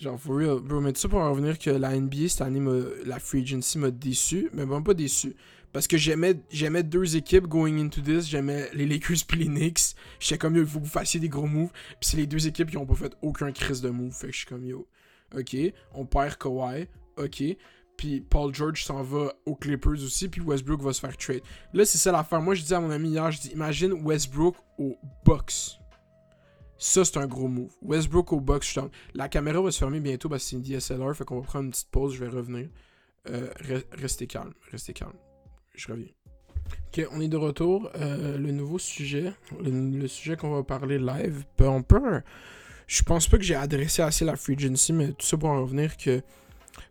[0.00, 2.62] Genre, for real, bro, mais tout ça pour en revenir que la NBA cette année,
[3.04, 5.34] la free agency m'a déçu, mais bon, pas déçu.
[5.72, 9.96] Parce que j'aimais j'aimais deux équipes going into this, j'aimais les Lakers puis les Knicks.
[10.20, 11.72] J'étais comme yo, il faut que vous fassiez des gros moves.
[11.72, 14.12] Puis c'est les deux équipes qui ont pas fait aucun crise de move.
[14.12, 14.86] Fait que je suis comme yo,
[15.36, 15.56] ok,
[15.92, 17.42] on perd Kawhi, ok.
[17.96, 21.42] Puis Paul George s'en va aux Clippers aussi, puis Westbrook va se faire trade.
[21.74, 22.40] Là, c'est ça l'affaire.
[22.40, 25.80] Moi, je dis à mon ami hier, je dis imagine Westbrook aux Bucks.
[26.78, 27.72] Ça, c'est un gros move.
[27.82, 28.88] Westbrook au down.
[29.14, 31.64] La caméra va se fermer bientôt parce que c'est une DSLR, fait qu'on va prendre
[31.66, 32.68] une petite pause, je vais revenir.
[33.28, 35.12] Euh, re- restez calme, restez calme.
[35.74, 36.06] Je reviens.
[36.88, 37.90] Ok, on est de retour.
[37.96, 42.22] Euh, le nouveau sujet, le, sujet qu'on va parler live, peu en peur.
[42.86, 45.62] Je pense pas que j'ai adressé assez la free agency, mais tout ça pour en
[45.62, 46.22] revenir que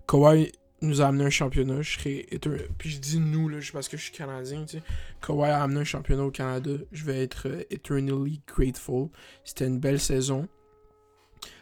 [0.07, 1.81] Kawhi nous a amené un championnat.
[1.81, 4.83] Je serais éter- Puis je dis nous, là, parce que je suis canadien, tu sais.
[5.25, 6.71] Kawhi a amené un championnat au Canada.
[6.91, 9.09] Je vais être euh, eternally grateful.
[9.43, 10.47] C'était une belle saison.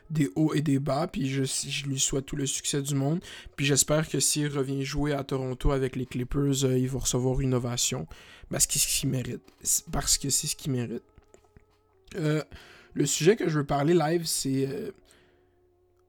[0.09, 1.07] Des hauts et des bas.
[1.07, 3.21] Puis je, lui souhaite tout le succès du monde.
[3.55, 7.39] Puis j'espère que s'il revient jouer à Toronto avec les Clippers, euh, il va recevoir
[7.41, 8.07] une ovation.
[8.49, 9.41] Parce ce qu'il mérite.
[9.91, 11.03] Parce que c'est ce qu'il mérite.
[12.15, 12.43] Euh,
[12.93, 14.91] le sujet que je veux parler live, c'est euh,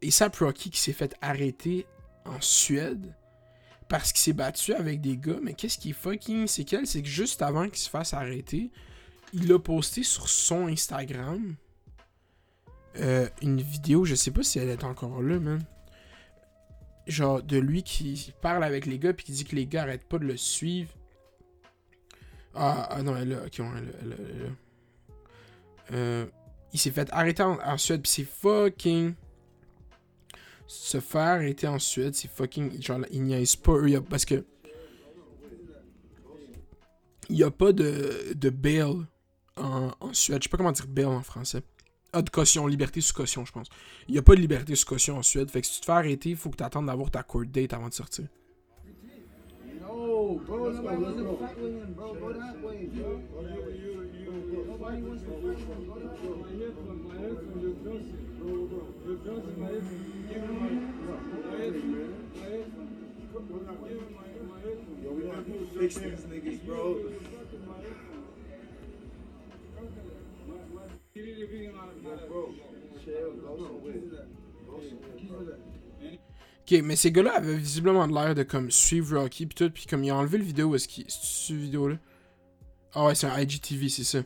[0.05, 1.87] ASAP Rocky qui s'est fait arrêter
[2.27, 3.15] en Suède
[3.89, 5.39] parce qu'il s'est battu avec des gars.
[5.43, 8.71] Mais qu'est-ce qui est fucking c'est C'est que juste avant qu'il se fasse arrêter,
[9.33, 11.57] il a posté sur son Instagram
[12.99, 15.63] euh, une vidéo, je sais pas si elle est encore là, man.
[17.07, 20.09] Genre de lui qui parle avec les gars puis qui dit que les gars arrêtent
[20.09, 20.91] pas de le suivre.
[22.55, 24.53] Ah, ah non, elle a, ok, elle a- elle elle.
[25.93, 26.27] Euh,
[26.73, 29.15] il s'est fait arrêter en Suède puis c'est fucking
[30.67, 32.81] se faire arrêter en Suède, c'est fucking.
[32.83, 34.45] Genre, ils niaisent pas eux, y a- parce que.
[37.29, 38.83] Il n'y a pas de, de bail
[39.57, 40.39] en, en Suède.
[40.41, 41.63] Je sais pas comment dire bail en français.
[42.13, 43.67] Ah, de caution, liberté sous caution, je pense.
[44.09, 45.51] Il n'y a pas de liberté sous caution en Suède.
[45.51, 47.45] Fait que si tu te fais arrêter, il faut que tu attendes d'avoir ta court
[47.47, 48.27] date avant de sortir.
[49.81, 52.15] No, bro, nobody wants to fight with him, bro.
[52.15, 53.21] Go that way, bro.
[54.67, 55.87] Nobody wants to fight with him.
[55.87, 56.23] Go that
[57.85, 58.26] way.
[76.69, 80.03] Ok, mais ces gars-là avaient visiblement l'air de comme suivre Rocky pis tout, pis comme
[80.03, 81.05] il a enlevé le vidéo, est-ce qu'il.
[81.09, 81.97] C'est cette vidéo-là?
[82.93, 84.23] Ah ouais, c'est un IGTV, c'est ça.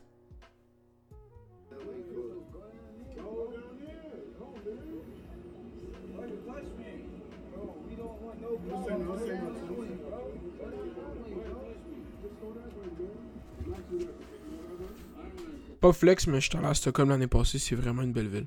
[15.80, 18.46] Pas flex, mais je suis allé à Stockholm l'année passée, c'est vraiment une belle ville.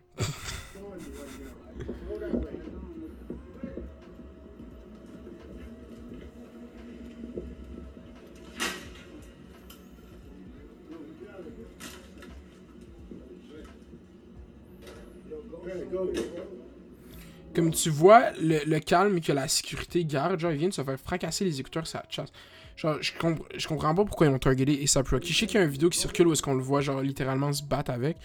[17.56, 21.00] Comme tu vois, le, calme que la sécurité garde, genre, ils viennent de se faire
[21.00, 22.32] fracasser les écouteurs la chasse.
[22.76, 25.32] Genre, je, comp- je comprends pas pourquoi ils ont targeté ASAP Rocky.
[25.34, 27.02] Je sais qu'il y a une vidéo qui circule où est-ce qu'on le voit, genre,
[27.02, 28.18] littéralement se battre avec.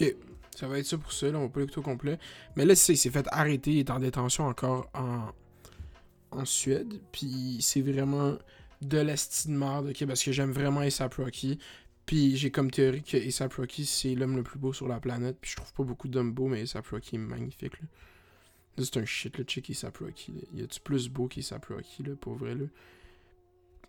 [0.00, 0.16] Ok,
[0.56, 2.18] ça va être ça pour ça, là, on va pas l'écouter au complet.
[2.56, 5.32] Mais là, c'est il s'est fait arrêter, il est en détention encore en,
[6.44, 7.00] Suède.
[7.12, 8.36] Puis c'est vraiment
[8.82, 11.58] de l'estime de merde, ok, parce que j'aime vraiment ASAP Rocky.
[12.06, 15.36] Puis j'ai comme théorie que ASAP Rocky, c'est l'homme le plus beau sur la planète.
[15.40, 17.86] Puis je trouve pas beaucoup d'hommes beaux, mais ASAP Rocky est magnifique, là.
[18.78, 20.40] C'est un shit, le chick ASAP Rocky, là.
[20.54, 22.66] Y a-tu plus beau qu'ASAP Rocky, là, pour vrai, là?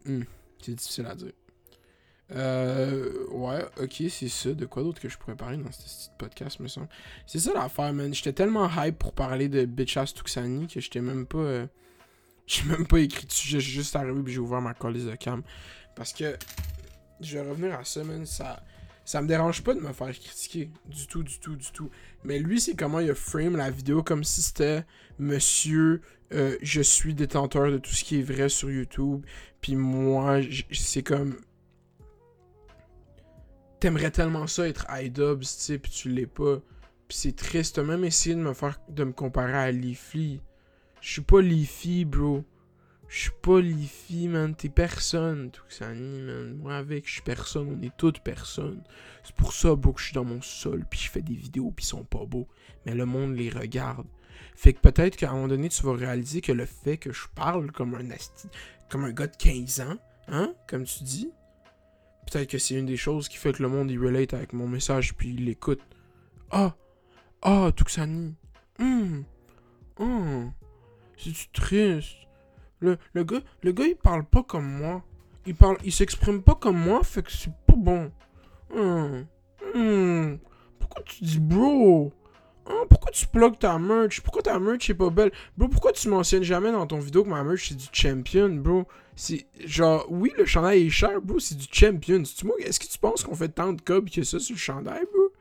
[0.05, 0.23] Hmm,
[0.61, 1.31] c'est difficile à dire.
[2.33, 4.53] Euh, ouais, ok, c'est ça.
[4.53, 6.87] De quoi d'autre que je pourrais parler dans ce petit podcast, me semble.
[7.25, 8.13] C'est ça l'affaire, man.
[8.13, 11.37] J'étais tellement hype pour parler de Bitch Ass Tuxani que j'étais même pas.
[11.39, 11.67] euh,
[12.47, 13.59] J'ai même pas écrit de sujet.
[13.59, 15.41] J'ai juste arrivé puis j'ai ouvert ma colise de cam.
[15.95, 16.37] Parce que.
[17.19, 18.25] Je vais revenir à ça, man.
[18.25, 18.63] Ça.
[19.03, 20.69] Ça me dérange pas de me faire critiquer.
[20.87, 21.89] Du tout, du tout, du tout.
[22.23, 24.85] Mais lui, c'est comment il a frame la vidéo comme si c'était
[25.19, 26.01] Monsieur,
[26.33, 29.25] euh, je suis détenteur de tout ce qui est vrai sur YouTube.
[29.59, 30.39] Puis moi,
[30.71, 31.35] c'est comme
[33.81, 36.61] t'aimerais tellement ça être iDubbbz, tu sais, puis tu l'es pas.
[37.07, 40.39] Puis c'est triste, même essayé de me faire de me comparer à Leafy.
[41.01, 42.45] Je suis pas Leafy, bro.
[43.07, 44.55] Je suis pas Liffy, man.
[44.55, 46.55] T'es personne, Tuxani, man.
[46.57, 47.75] Moi, avec, je suis personne.
[47.77, 48.83] On est toutes personnes.
[49.23, 51.71] C'est pour ça, bro, que je suis dans mon sol, puis je fais des vidéos,
[51.71, 52.47] puis ils sont pas beaux.
[52.85, 54.07] Mais le monde les regarde.
[54.55, 57.27] Fait que peut-être qu'à un moment donné, tu vas réaliser que le fait que je
[57.35, 58.07] parle comme un
[58.89, 61.31] comme un gars de 15 ans, hein, comme tu dis,
[62.31, 64.67] peut-être que c'est une des choses qui fait que le monde il relate avec mon
[64.67, 65.81] message, puis il l'écoute.
[66.49, 66.75] Ah,
[67.41, 68.35] ah, Tuxani.
[68.79, 69.25] Hum,
[69.99, 70.51] hum.
[71.17, 72.15] C'est triste?
[72.79, 75.03] Le, le gars, le gars, il parle pas comme moi.
[75.45, 78.11] Il parle, il s'exprime pas comme moi, fait que c'est pas bon.
[78.73, 79.27] Hum.
[80.79, 82.11] Pourquoi tu dis bro?
[82.67, 84.21] Hein, pourquoi tu plugues ta merch?
[84.21, 85.31] Pourquoi ta merch est pas belle?
[85.57, 88.85] Bro, pourquoi tu mentionnes jamais dans ton vidéo que ma merch c'est du champion, bro?
[89.15, 92.23] C'est genre, oui, le chandail est cher, bro, c'est du champion.
[92.59, 95.31] Est-ce que tu penses qu'on fait tant de cob que ça sur le chandail, bro?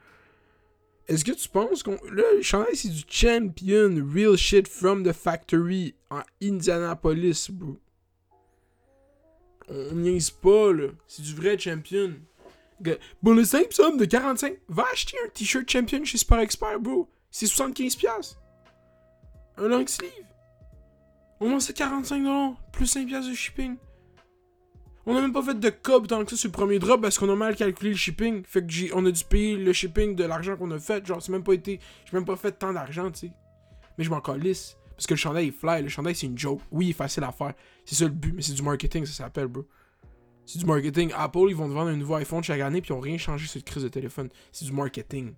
[1.09, 1.98] Est-ce que tu penses qu'on.
[2.12, 7.78] Là, le chandail c'est du champion, real shit from the factory en Indianapolis, bro.
[9.68, 10.88] On niaise pas, là.
[11.06, 12.14] C'est du vrai champion.
[13.22, 17.09] Bon, le simple somme de 45, va acheter un t-shirt champion chez Sport Expert, bro.
[17.30, 17.96] C'est 75$.
[17.96, 18.40] piastres.
[19.56, 20.11] Un long sleeve.
[21.40, 23.76] Au moins, c'est 45$, plus 5$ piastres de shipping.
[25.07, 27.18] On a même pas fait de cob tant que ça sur le premier drop parce
[27.18, 28.44] qu'on a mal calculé le shipping.
[28.44, 31.05] Fait que j'ai, on a dû payer le shipping de l'argent qu'on a fait.
[31.07, 31.81] Genre, c'est même pas été.
[32.05, 33.33] J'ai même pas fait tant d'argent, tu sais.
[33.96, 34.76] Mais je m'en calisse.
[34.94, 35.83] Parce que le chandail est fly.
[35.83, 36.61] Le chandail, c'est une joke.
[36.70, 37.55] Oui, il est facile à faire.
[37.87, 39.66] C'est ça le but, mais c'est du marketing, ça s'appelle, bro.
[40.44, 41.11] C'est du marketing.
[41.16, 43.46] Apple, ils vont te vendre un nouveau iPhone chaque année, puis ils ont rien changé
[43.46, 44.29] sur cette crise de téléphone.
[44.53, 45.33] C'est du marketing.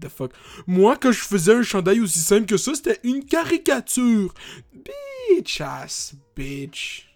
[0.00, 0.32] The fuck?
[0.66, 4.34] Moi, quand je faisais un chandail aussi simple que ça, c'était une caricature.
[4.72, 7.10] Bitch ass, bitch.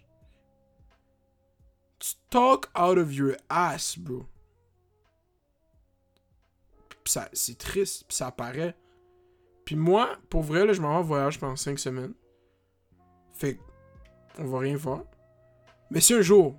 [2.29, 4.25] Talk out of your ass, bro.
[7.05, 8.75] Ça, c'est triste, ça apparaît.
[9.65, 12.13] Puis moi, pour vrai, là, je m'en vais en voyage pendant 5 semaines.
[13.33, 13.59] Fait
[14.37, 15.03] on va rien faire.
[15.89, 16.55] Mais si un jour,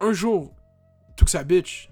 [0.00, 0.52] un jour,
[1.16, 1.88] tout que ça bitch,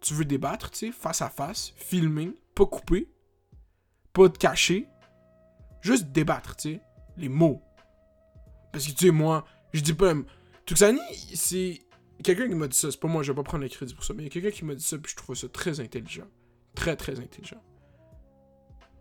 [0.00, 3.08] tu veux débattre, tu sais, face à face, filmer, pas couper,
[4.12, 4.86] pas te cacher,
[5.80, 6.80] juste débattre, tu sais,
[7.16, 7.62] les mots.
[8.72, 10.14] Parce que tu sais, moi, je dis pas.
[10.66, 11.00] Tuxani,
[11.34, 11.80] c'est
[12.22, 14.04] quelqu'un qui m'a dit ça, c'est pas moi, je vais pas prendre le crédit pour
[14.04, 15.80] ça, mais il y a quelqu'un qui m'a dit ça, puis je trouve ça très
[15.80, 16.26] intelligent.
[16.74, 17.62] Très, très intelligent.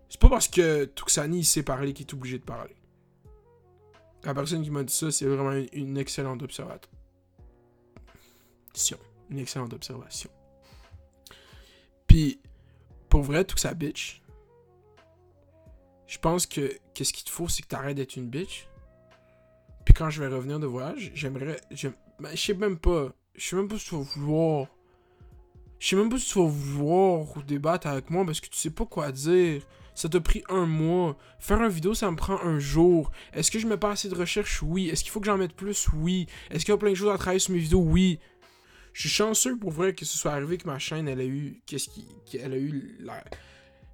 [0.09, 2.75] C'est pas parce que Tuxani sait parler qu'il est obligé de parler.
[4.23, 6.89] La personne qui m'a dit ça, c'est vraiment une excellente observation.
[9.29, 10.29] Une excellente observation.
[12.17, 12.39] Puis,
[13.09, 14.23] pour vrai, tout ça bitch.
[16.07, 18.67] Je pense que qu'est-ce qu'il te faut, c'est que t'arrêtes d'être une bitch.
[19.85, 21.61] Puis quand je vais revenir de voyage, j'aimerais.
[21.69, 23.09] j'aime- ben, je sais même pas.
[23.35, 24.65] Je sais même pas si tu vas vouloir.
[25.77, 28.71] Je sais même pas si tu vas vouloir débattre avec moi parce que tu sais
[28.71, 29.61] pas quoi dire.
[29.93, 31.17] Ça t'a pris un mois.
[31.37, 33.11] Faire une vidéo, ça me prend un jour.
[33.31, 34.63] Est-ce que je mets pas assez de recherche?
[34.63, 34.89] Oui.
[34.89, 35.87] Est-ce qu'il faut que j'en mette plus?
[35.93, 36.25] Oui.
[36.49, 37.79] Est-ce qu'il y a plein de choses à travailler sur mes vidéos?
[37.79, 38.19] Oui.
[38.97, 41.61] Je suis chanceux pour vrai que ce soit arrivé que ma chaîne, elle eu.
[41.67, 41.87] Qu'est-ce
[42.25, 43.23] qu'elle a eu la.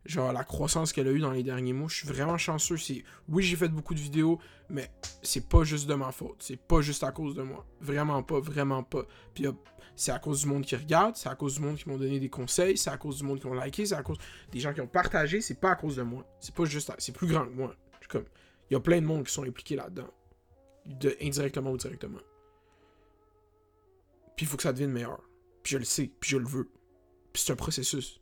[0.05, 1.89] Genre la croissance qu'elle a eu dans les derniers mois.
[1.89, 2.77] Je suis vraiment chanceux.
[2.77, 3.03] C'est.
[3.27, 4.39] Oui, j'ai fait beaucoup de vidéos,
[4.69, 4.89] mais
[5.21, 6.37] c'est pas juste de ma faute.
[6.39, 7.65] C'est pas juste à cause de moi.
[7.81, 9.03] Vraiment pas, vraiment pas.
[9.33, 9.45] Puis
[9.97, 12.17] c'est à cause du monde qui regarde, c'est à cause du monde qui m'ont donné
[12.21, 14.17] des conseils, c'est à cause du monde qui ont liké, c'est à cause
[14.53, 16.25] des gens qui ont partagé, c'est pas à cause de moi.
[16.39, 16.91] C'est pas juste.
[16.91, 17.75] à- C'est plus grand que moi.
[18.07, 18.23] Comme.
[18.69, 20.07] Il y a plein de monde qui sont impliqués là-dedans.
[20.85, 22.19] De, indirectement ou directement.
[24.35, 25.21] Puis il faut que ça devienne meilleur.
[25.63, 26.69] Puis je le sais, puis je le veux.
[27.31, 28.21] Puis c'est un processus.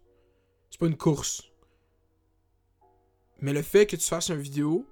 [0.70, 1.44] C'est pas une course.
[3.40, 4.86] Mais le fait que tu fasses une vidéo,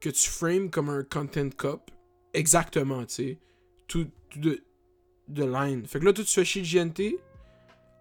[0.00, 1.90] que tu frames comme un content cop,
[2.34, 3.38] exactement, tu sais,
[3.86, 5.86] tout, tout de, line.
[5.86, 7.16] Fait que là, toi, tu fais chier le GNT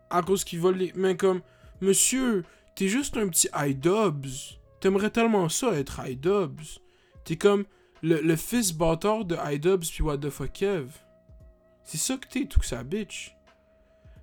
[0.10, 0.92] à cause qu'ils volent les.
[0.96, 1.42] Mais comme,
[1.80, 2.44] monsieur,
[2.76, 4.60] t'es juste un petit iDubbbz.
[4.82, 6.80] T'aimerais tellement ça être iDubbbz.
[7.24, 7.66] T'es comme
[8.02, 11.03] le, le fils bâtard de iDubbbz puis What the fuck Kev.
[11.84, 13.36] C'est ça que t'es, tout que ça bitch.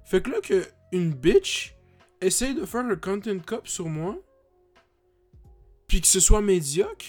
[0.05, 1.77] Fait que là, que une bitch
[2.21, 4.19] essaye de faire un content cop sur moi,
[5.87, 7.07] puis que ce soit médiocre,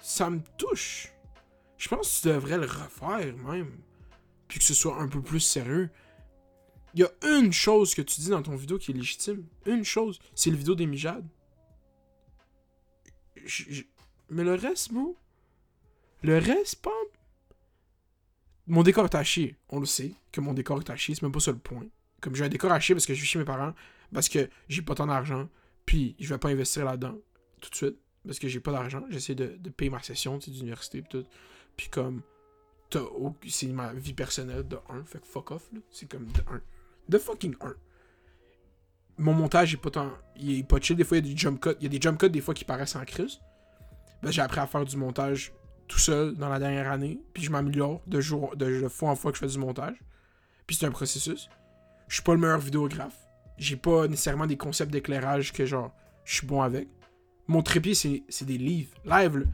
[0.00, 1.12] ça me touche.
[1.76, 3.78] Je pense que tu devrais le refaire même.
[4.48, 5.90] Puis que ce soit un peu plus sérieux.
[6.94, 9.46] Il y a une chose que tu dis dans ton vidéo qui est légitime.
[9.66, 10.18] Une chose.
[10.34, 11.28] C'est le vidéo des mijades.
[14.30, 15.16] Mais le reste, bro.
[16.22, 16.90] Le reste, pas.
[18.68, 19.22] Mon décor est à.
[19.70, 21.14] On le sait que mon décor est à chier.
[21.14, 21.86] C'est même pas ça le point.
[22.20, 23.72] Comme j'ai un décor à parce que je vis chez mes parents.
[24.12, 25.48] Parce que j'ai pas tant d'argent.
[25.86, 27.16] Puis je vais pas investir là-dedans
[27.60, 27.96] tout de suite.
[28.24, 29.02] Parce que j'ai pas d'argent.
[29.08, 31.24] J'essaie de, payer ma session d'université pis tout.
[31.76, 32.22] Puis comme.
[33.48, 35.04] C'est ma vie personnelle de 1.
[35.04, 35.70] Fait que fuck off.
[35.90, 36.60] C'est comme de 1.
[37.08, 37.74] De fucking 1.
[39.18, 40.12] Mon montage est pas tant.
[40.36, 40.96] Il est pas chill.
[40.96, 41.76] Des fois, il y a des jump cuts.
[41.80, 43.40] Il y a des jump cuts des fois qui paraissent en crise.
[44.22, 45.52] Ben, j'ai appris à faire du montage
[45.88, 49.32] tout seul dans la dernière année, puis je m'améliore de jour de, fois en fois
[49.32, 49.96] que je fais du montage.
[50.66, 51.48] Puis c'est un processus.
[52.08, 53.16] Je suis pas le meilleur vidéographe.
[53.56, 55.92] J'ai pas nécessairement des concepts d'éclairage que genre
[56.24, 56.88] je suis bon avec.
[57.48, 58.92] Mon trépied, c'est des livres.
[59.06, 59.46] Live,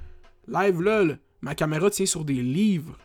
[0.49, 2.99] live là, ma caméra tient sur des livres.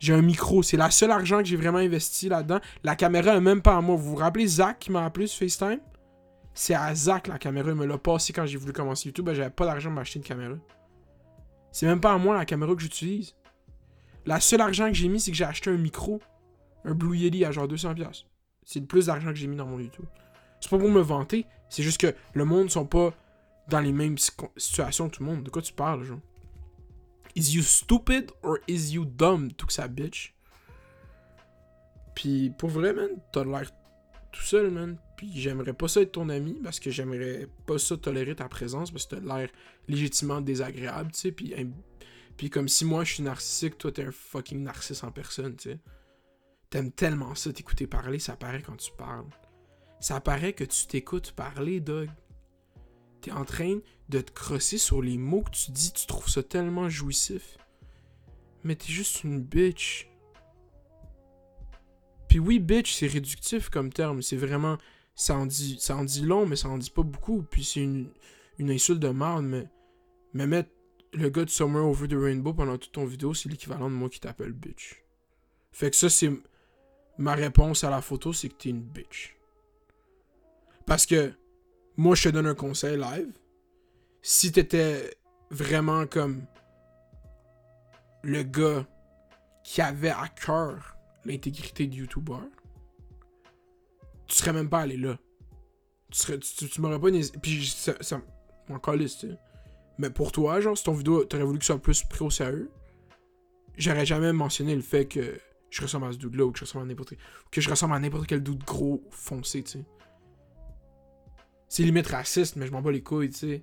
[0.00, 2.58] J'ai un micro, c'est la seule argent que j'ai vraiment investi là-dedans.
[2.82, 3.94] La caméra est même pas à moi.
[3.94, 5.78] Vous vous rappelez Zach qui m'a appelé sur FaceTime?
[6.54, 9.34] C'est à Zach la caméra, il me l'a passé quand j'ai voulu commencer YouTube, ben,
[9.34, 10.54] j'avais pas d'argent pour m'acheter une caméra.
[11.72, 13.34] C'est même pas à moi la caméra que j'utilise.
[14.26, 16.20] La seule argent que j'ai mis, c'est que j'ai acheté un micro,
[16.84, 18.24] un Blue Yeti à genre 200$.
[18.64, 20.06] C'est le plus d'argent que j'ai mis dans mon YouTube.
[20.60, 23.12] C'est pas pour me vanter, c'est juste que le monde sont pas
[23.68, 25.42] dans les mêmes situations que tout le monde.
[25.42, 26.20] De quoi tu parles, genre?
[27.34, 30.34] Is you stupid or is you dumb, tout que ça bitch?
[32.14, 33.70] Puis pour vrai, man, t'as l'air
[34.30, 34.98] tout seul, man.
[35.22, 38.90] Puis j'aimerais pas ça être ton ami parce que j'aimerais pas ça tolérer ta présence
[38.90, 39.48] parce que t'as l'air
[39.86, 41.30] légitimement désagréable, tu sais.
[41.30, 41.54] Puis,
[42.36, 45.70] puis comme si moi je suis narcissique, toi t'es un fucking narcisse en personne, tu
[45.70, 45.78] sais.
[46.70, 49.28] T'aimes tellement ça t'écouter parler, ça paraît quand tu parles.
[50.00, 52.10] Ça paraît que tu t'écoutes parler, Doug.
[53.20, 56.42] T'es en train de te crosser sur les mots que tu dis, tu trouves ça
[56.42, 57.58] tellement jouissif.
[58.64, 60.10] Mais t'es juste une bitch.
[62.26, 64.20] Puis oui, bitch, c'est réductif comme terme.
[64.20, 64.78] C'est vraiment.
[65.22, 67.44] Ça en, dit, ça en dit long, mais ça en dit pas beaucoup.
[67.48, 68.10] Puis c'est une,
[68.58, 69.68] insulte de merde, mais.
[70.34, 70.70] Mais mettre
[71.12, 74.08] le gars de Summer Over the Rainbow pendant toute ton vidéo, c'est l'équivalent de moi
[74.08, 75.04] qui t'appelle bitch.
[75.70, 76.28] Fait que ça, c'est.
[77.18, 79.36] Ma réponse à la photo, c'est que t'es une bitch.
[80.86, 81.32] Parce que.
[81.96, 83.32] Moi, je te donne un conseil live.
[84.22, 85.16] Si t'étais
[85.50, 86.42] vraiment comme.
[88.24, 88.84] Le gars
[89.62, 92.42] qui avait à cœur l'intégrité de YouTuber,
[94.32, 95.18] tu serais même pas allé là.
[96.10, 97.08] Tu, m'aurais pas.
[97.42, 98.20] Puis ça, ça
[98.82, 99.38] calisse, tu sais.
[99.98, 102.30] Mais pour toi, genre, si ton vidéo, t'aurais voulu que ce soit plus pris au
[102.30, 102.70] sérieux,
[103.76, 106.84] j'aurais jamais mentionné le fait que je ressemble à ce dude-là ou que je ressemble
[106.84, 107.14] à n'importe
[107.50, 109.84] que je ressemble à n'importe quel dude gros foncé, tu sais.
[111.68, 113.62] C'est limite raciste, mais je m'en bats les couilles, tu sais.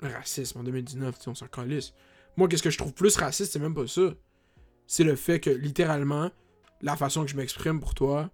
[0.00, 1.92] Racisme en 2019, tu sais, on s'en calisse.
[2.38, 4.14] Moi, qu'est-ce que je trouve plus raciste, c'est même pas ça.
[4.86, 6.30] C'est le fait que, littéralement,
[6.80, 8.30] la façon que je m'exprime pour toi,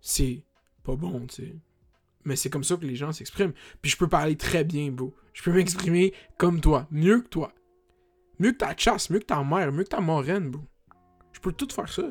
[0.00, 0.44] c'est
[0.88, 1.56] pas bon, tu sais.
[2.24, 3.52] Mais c'est comme ça que les gens s'expriment.
[3.82, 5.14] Puis je peux parler très bien, bro.
[5.34, 6.86] Je peux m'exprimer comme toi.
[6.90, 7.52] Mieux que toi.
[8.38, 10.62] Mieux que ta chasse, mieux que ta mère, mieux que ta moraine, bro.
[11.32, 12.04] Je peux tout faire ça.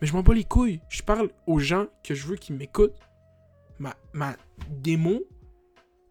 [0.00, 0.80] Mais je m'en bats les couilles.
[0.88, 2.98] Je parle aux gens que je veux qu'ils m'écoutent.
[3.78, 4.36] Ma, ma
[4.68, 5.20] démo,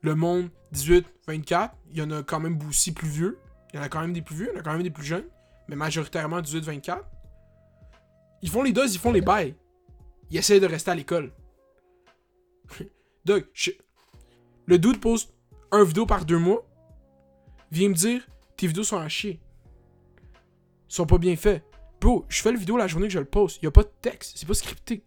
[0.02, 3.40] le monde 18-24, il y en a quand même aussi plus vieux.
[3.72, 4.84] Il y en a quand même des plus vieux, il y en a quand même
[4.84, 5.28] des plus jeunes.
[5.68, 7.00] Mais majoritairement 18-24.
[8.42, 9.56] Ils font les doses, ils font les bails.
[10.32, 11.32] Ils essayent de rester à l'école.
[13.26, 13.46] Doug,
[14.66, 15.34] le dude poste
[15.72, 16.66] un vidéo par deux mois.
[17.72, 19.40] Viens me dire, tes vidéos sont à chier.
[20.90, 21.64] Ils sont pas bien faits.
[22.02, 23.62] Bro, je fais le vidéo la journée que je le poste.
[23.62, 25.04] Y a pas de texte, c'est pas scripté.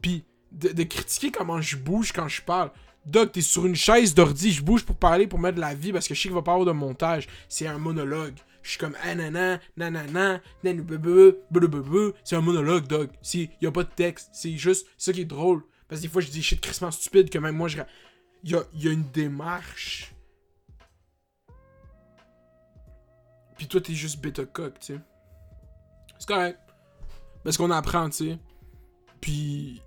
[0.00, 2.70] Puis, de, critiquer comment je bouge quand je parle.
[3.06, 5.92] Doug, t'es sur une chaise d'ordi, je bouge pour parler, pour mettre de la vie
[5.92, 7.28] parce que je sais qu'il va pas avoir de montage.
[7.48, 8.36] C'est un monologue.
[8.64, 10.40] Je suis comme ah nanana, nanana.
[12.24, 13.10] C'est un monologue, Doug.
[13.34, 14.30] Il y a pas de texte.
[14.32, 15.62] C'est juste ça qui est drôle.
[15.86, 17.82] Parce que des fois, je dis shit crissement stupide que même moi, je.
[18.42, 20.14] Y a, y a une démarche.
[23.58, 25.00] Puis toi, t'es juste bêta coq, tu sais.
[26.18, 26.58] C'est correct.
[27.44, 28.38] Parce qu'on apprend, tu sais.
[29.20, 29.82] Puis.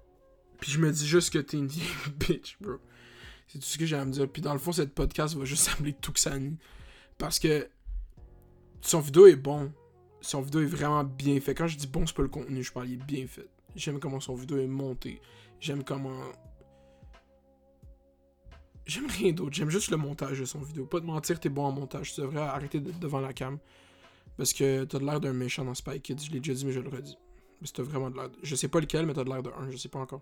[0.59, 1.67] Puis je me dis juste que t'es une
[2.19, 2.77] bitch, bro.
[3.47, 4.29] C'est tout ce que j'ai à me dire.
[4.31, 6.59] Puis dans le fond, cette podcast va juste s'appeler Tuxani.
[7.17, 7.67] Parce que
[8.81, 9.71] son vidéo est bon.
[10.21, 11.53] Son vidéo est vraiment bien fait.
[11.53, 13.47] Quand je dis bon, c'est pas le contenu, je parle, il est bien fait.
[13.75, 15.21] J'aime comment son vidéo est monté.
[15.59, 16.21] J'aime comment.
[18.85, 19.53] J'aime rien d'autre.
[19.53, 20.85] J'aime juste le montage de son vidéo.
[20.85, 22.13] Pas de mentir, t'es bon en montage.
[22.13, 23.59] Tu devrais arrêter devant la cam.
[24.37, 26.25] Parce que t'as de l'air d'un méchant dans Spy Kids.
[26.25, 27.17] Je l'ai déjà dit, mais je le redis.
[27.63, 28.29] Que t'as vraiment de l'air.
[28.43, 29.69] Je sais pas lequel, mais t'as de l'air de un.
[29.69, 30.21] Je sais pas encore.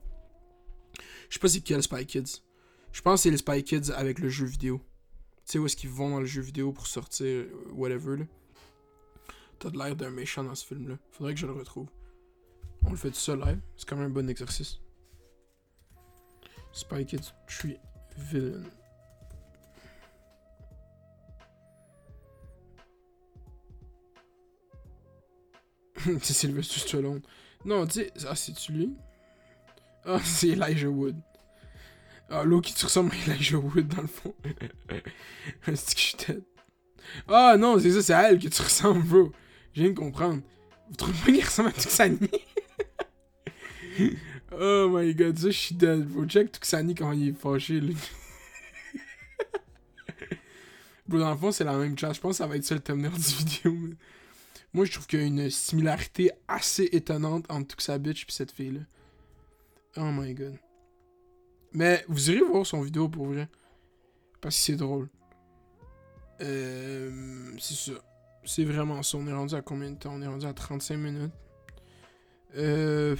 [1.29, 2.41] Je sais pas c'est quel Spy Kids.
[2.91, 4.81] Je pense que c'est les Spy Kids avec le jeu vidéo.
[5.45, 8.25] Tu sais où est-ce qu'ils vont dans le jeu vidéo pour sortir, euh, whatever, là.
[9.59, 10.97] T'as de l'air d'un méchant dans ce film-là.
[11.11, 11.87] Faudrait que je le retrouve.
[12.83, 13.59] On le fait tout seul live.
[13.77, 14.79] C'est quand même un bon exercice.
[16.71, 17.79] Spy Kids Tree
[18.17, 18.63] Villain?
[26.21, 27.21] c'est Sylvester Stallone.
[27.63, 28.93] Non, tu sais, ah, c'est-tu lui?
[30.05, 31.15] Ah, c'est Elijah Wood.
[32.29, 34.33] Ah, Loki, tu ressembles à Elijah Wood dans le fond.
[35.65, 36.43] c'est que je suis tête.
[37.27, 39.31] Ah, non, c'est ça, c'est à elle que tu ressembles, bro.
[39.75, 40.41] Je viens de comprendre.
[40.89, 42.17] Vous trouvez pas qu'il ressemble à Tuxani?
[44.57, 46.25] oh my god, ça, je suis dead, bro.
[46.25, 47.81] Check Tuxani quand il est fâché.
[51.07, 52.13] Bro, dans le fond, c'est la même chat.
[52.13, 53.71] Je pense que ça va être ça le thumbnail du vidéo.
[53.73, 53.95] mais-
[54.73, 58.51] Moi, je trouve qu'il y a une similarité assez étonnante entre sa bitch et cette
[58.51, 58.81] fille-là.
[59.97, 60.57] Oh my god.
[61.73, 63.47] Mais vous irez voir son vidéo pour vrai.
[64.41, 65.09] Parce que c'est drôle.
[66.41, 68.01] Euh, c'est ça.
[68.45, 69.17] C'est vraiment ça.
[69.17, 70.13] On est rendu à combien de temps?
[70.13, 71.31] On est rendu à 35 minutes.
[72.55, 73.15] Euh,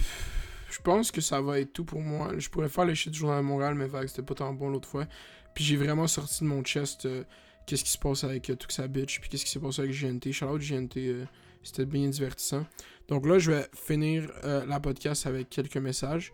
[0.70, 2.32] je pense que ça va être tout pour moi.
[2.38, 4.88] Je pourrais faire les shit du Journal de Montréal, mais c'était pas tant bon l'autre
[4.88, 5.06] fois.
[5.54, 7.24] Puis j'ai vraiment sorti de mon chest euh,
[7.66, 10.32] qu'est-ce qui se passe avec euh, Tuxa Bitch, puis qu'est-ce qui s'est passé avec GNT.
[10.32, 11.24] Shout out GNT, euh,
[11.62, 12.64] c'était bien divertissant.
[13.08, 16.32] Donc là, je vais finir euh, la podcast avec quelques messages.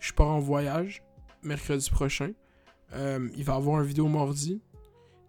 [0.00, 1.02] Je pars en voyage
[1.42, 2.32] mercredi prochain.
[2.92, 4.60] Il va avoir une vidéo mardi.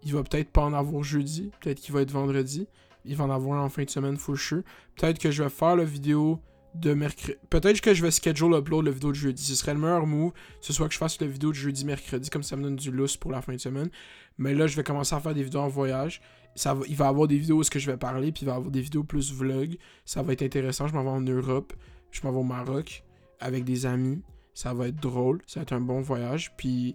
[0.02, 1.52] Il va peut-être pas en avoir jeudi.
[1.60, 2.66] Peut-être qu'il va être vendredi.
[3.04, 4.62] Il va en avoir en fin de semaine, for sure.
[4.96, 6.40] Peut-être que je vais faire la vidéo
[6.74, 7.36] de mercredi.
[7.50, 9.42] Peut-être que je vais schedule upload la vidéo de jeudi.
[9.42, 10.32] Ce serait le meilleur move.
[10.60, 12.90] Ce soit que je fasse la vidéo de jeudi, mercredi, comme ça me donne du
[12.90, 13.90] lousse pour la fin de semaine.
[14.38, 16.22] Mais là, je vais commencer à faire des vidéos en voyage.
[16.54, 18.46] Ça il va y avoir des vidéos où est-ce que je vais parler, puis il
[18.46, 19.76] va y avoir des vidéos plus vlog.
[20.04, 20.86] Ça va être intéressant.
[20.86, 21.72] Je m'en vais en Europe.
[22.10, 23.04] Je m'en vais au Maroc
[23.40, 24.22] avec des amis.
[24.54, 25.40] Ça va être drôle.
[25.46, 26.54] Ça va être un bon voyage.
[26.56, 26.94] Puis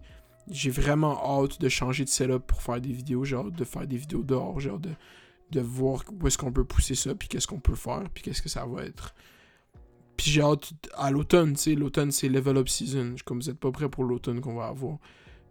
[0.49, 3.25] j'ai vraiment hâte de changer de setup pour faire des vidéos.
[3.25, 4.59] J'ai hâte de faire des vidéos dehors.
[4.59, 4.89] Hâte de,
[5.51, 8.41] de voir où est-ce qu'on peut pousser ça, puis qu'est-ce qu'on peut faire, puis qu'est-ce
[8.41, 9.15] que ça va être.
[10.17, 11.75] Puis j'ai hâte à l'automne, tu sais.
[11.75, 13.15] L'automne, c'est level up season.
[13.23, 14.97] Comme vous êtes pas prêts pour l'automne qu'on va avoir.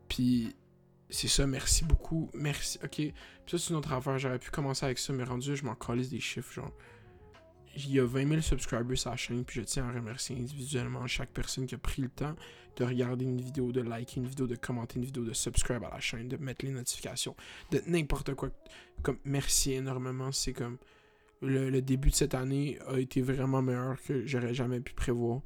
[0.08, 0.54] Puis
[1.08, 2.28] c'est ça, merci beaucoup.
[2.34, 2.78] Merci.
[2.82, 2.96] Ok.
[2.96, 3.14] Puis
[3.46, 4.18] ça, c'est une autre affaire.
[4.18, 6.52] J'aurais pu commencer avec ça, mais rendu, je m'en calisse des chiffres.
[6.52, 6.72] Genre,
[7.76, 11.06] il y a 20 000 subscribers sur la chaîne, puis je tiens à remercier individuellement
[11.06, 12.34] chaque personne qui a pris le temps
[12.76, 15.90] de regarder une vidéo, de liker une vidéo, de commenter une vidéo, de subscribe à
[15.90, 17.34] la chaîne, de mettre les notifications,
[17.70, 18.50] de n'importe quoi.
[19.02, 20.32] Comme, merci énormément.
[20.32, 20.78] C'est comme.
[21.42, 25.42] Le, début de cette année a été vraiment meilleur que j'aurais jamais pu prévoir.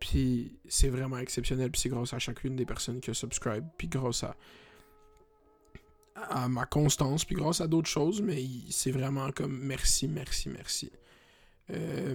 [0.00, 1.70] Puis c'est vraiment exceptionnel.
[1.70, 3.64] Puis c'est grâce à chacune des personnes qui a subscribe.
[3.76, 4.36] Puis grâce à,
[6.16, 7.26] à ma constance.
[7.26, 8.22] Puis grâce à d'autres choses.
[8.22, 10.90] Mais c'est vraiment comme merci, merci, merci.
[11.70, 12.14] Euh,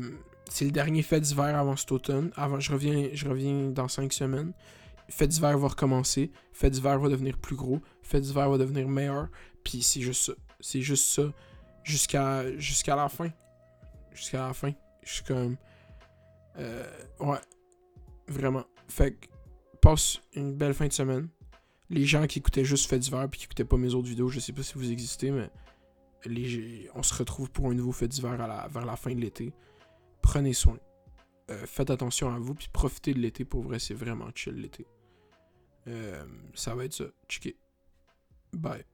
[0.50, 2.32] c'est le dernier fait d'hiver avant cet automne.
[2.36, 4.54] Avant, je reviens, je reviens dans 5 semaines.
[5.10, 6.32] Fait d'hiver va recommencer.
[6.54, 7.80] Fait d'hiver va devenir plus gros.
[8.02, 9.30] Fait d'hiver va devenir meilleur.
[9.64, 10.34] Puis c'est juste ça.
[10.60, 11.24] C'est juste ça.
[11.84, 13.30] Jusqu'à jusqu'à la fin.
[14.14, 14.72] Jusqu'à la fin.
[15.04, 15.22] Je
[16.60, 16.86] euh,
[17.20, 17.40] ouais.
[18.28, 18.64] Vraiment.
[18.88, 19.28] Fait que
[19.82, 21.28] passe une belle fin de semaine.
[21.90, 24.40] Les gens qui écoutaient juste Fait d'hiver puis qui écoutaient pas mes autres vidéos, je
[24.40, 25.50] sais pas si vous existez, mais
[26.96, 28.38] on se retrouve pour un nouveau Fait d'hiver
[28.70, 29.54] vers la fin de l'été.
[30.22, 30.78] Prenez soin.
[31.52, 34.88] Euh, faites attention à vous puis profitez de l'été pour vrai, c'est vraiment chill l'été.
[35.88, 37.06] Euh, ça va être ça.
[37.28, 37.58] Checké.
[38.54, 38.86] Bye.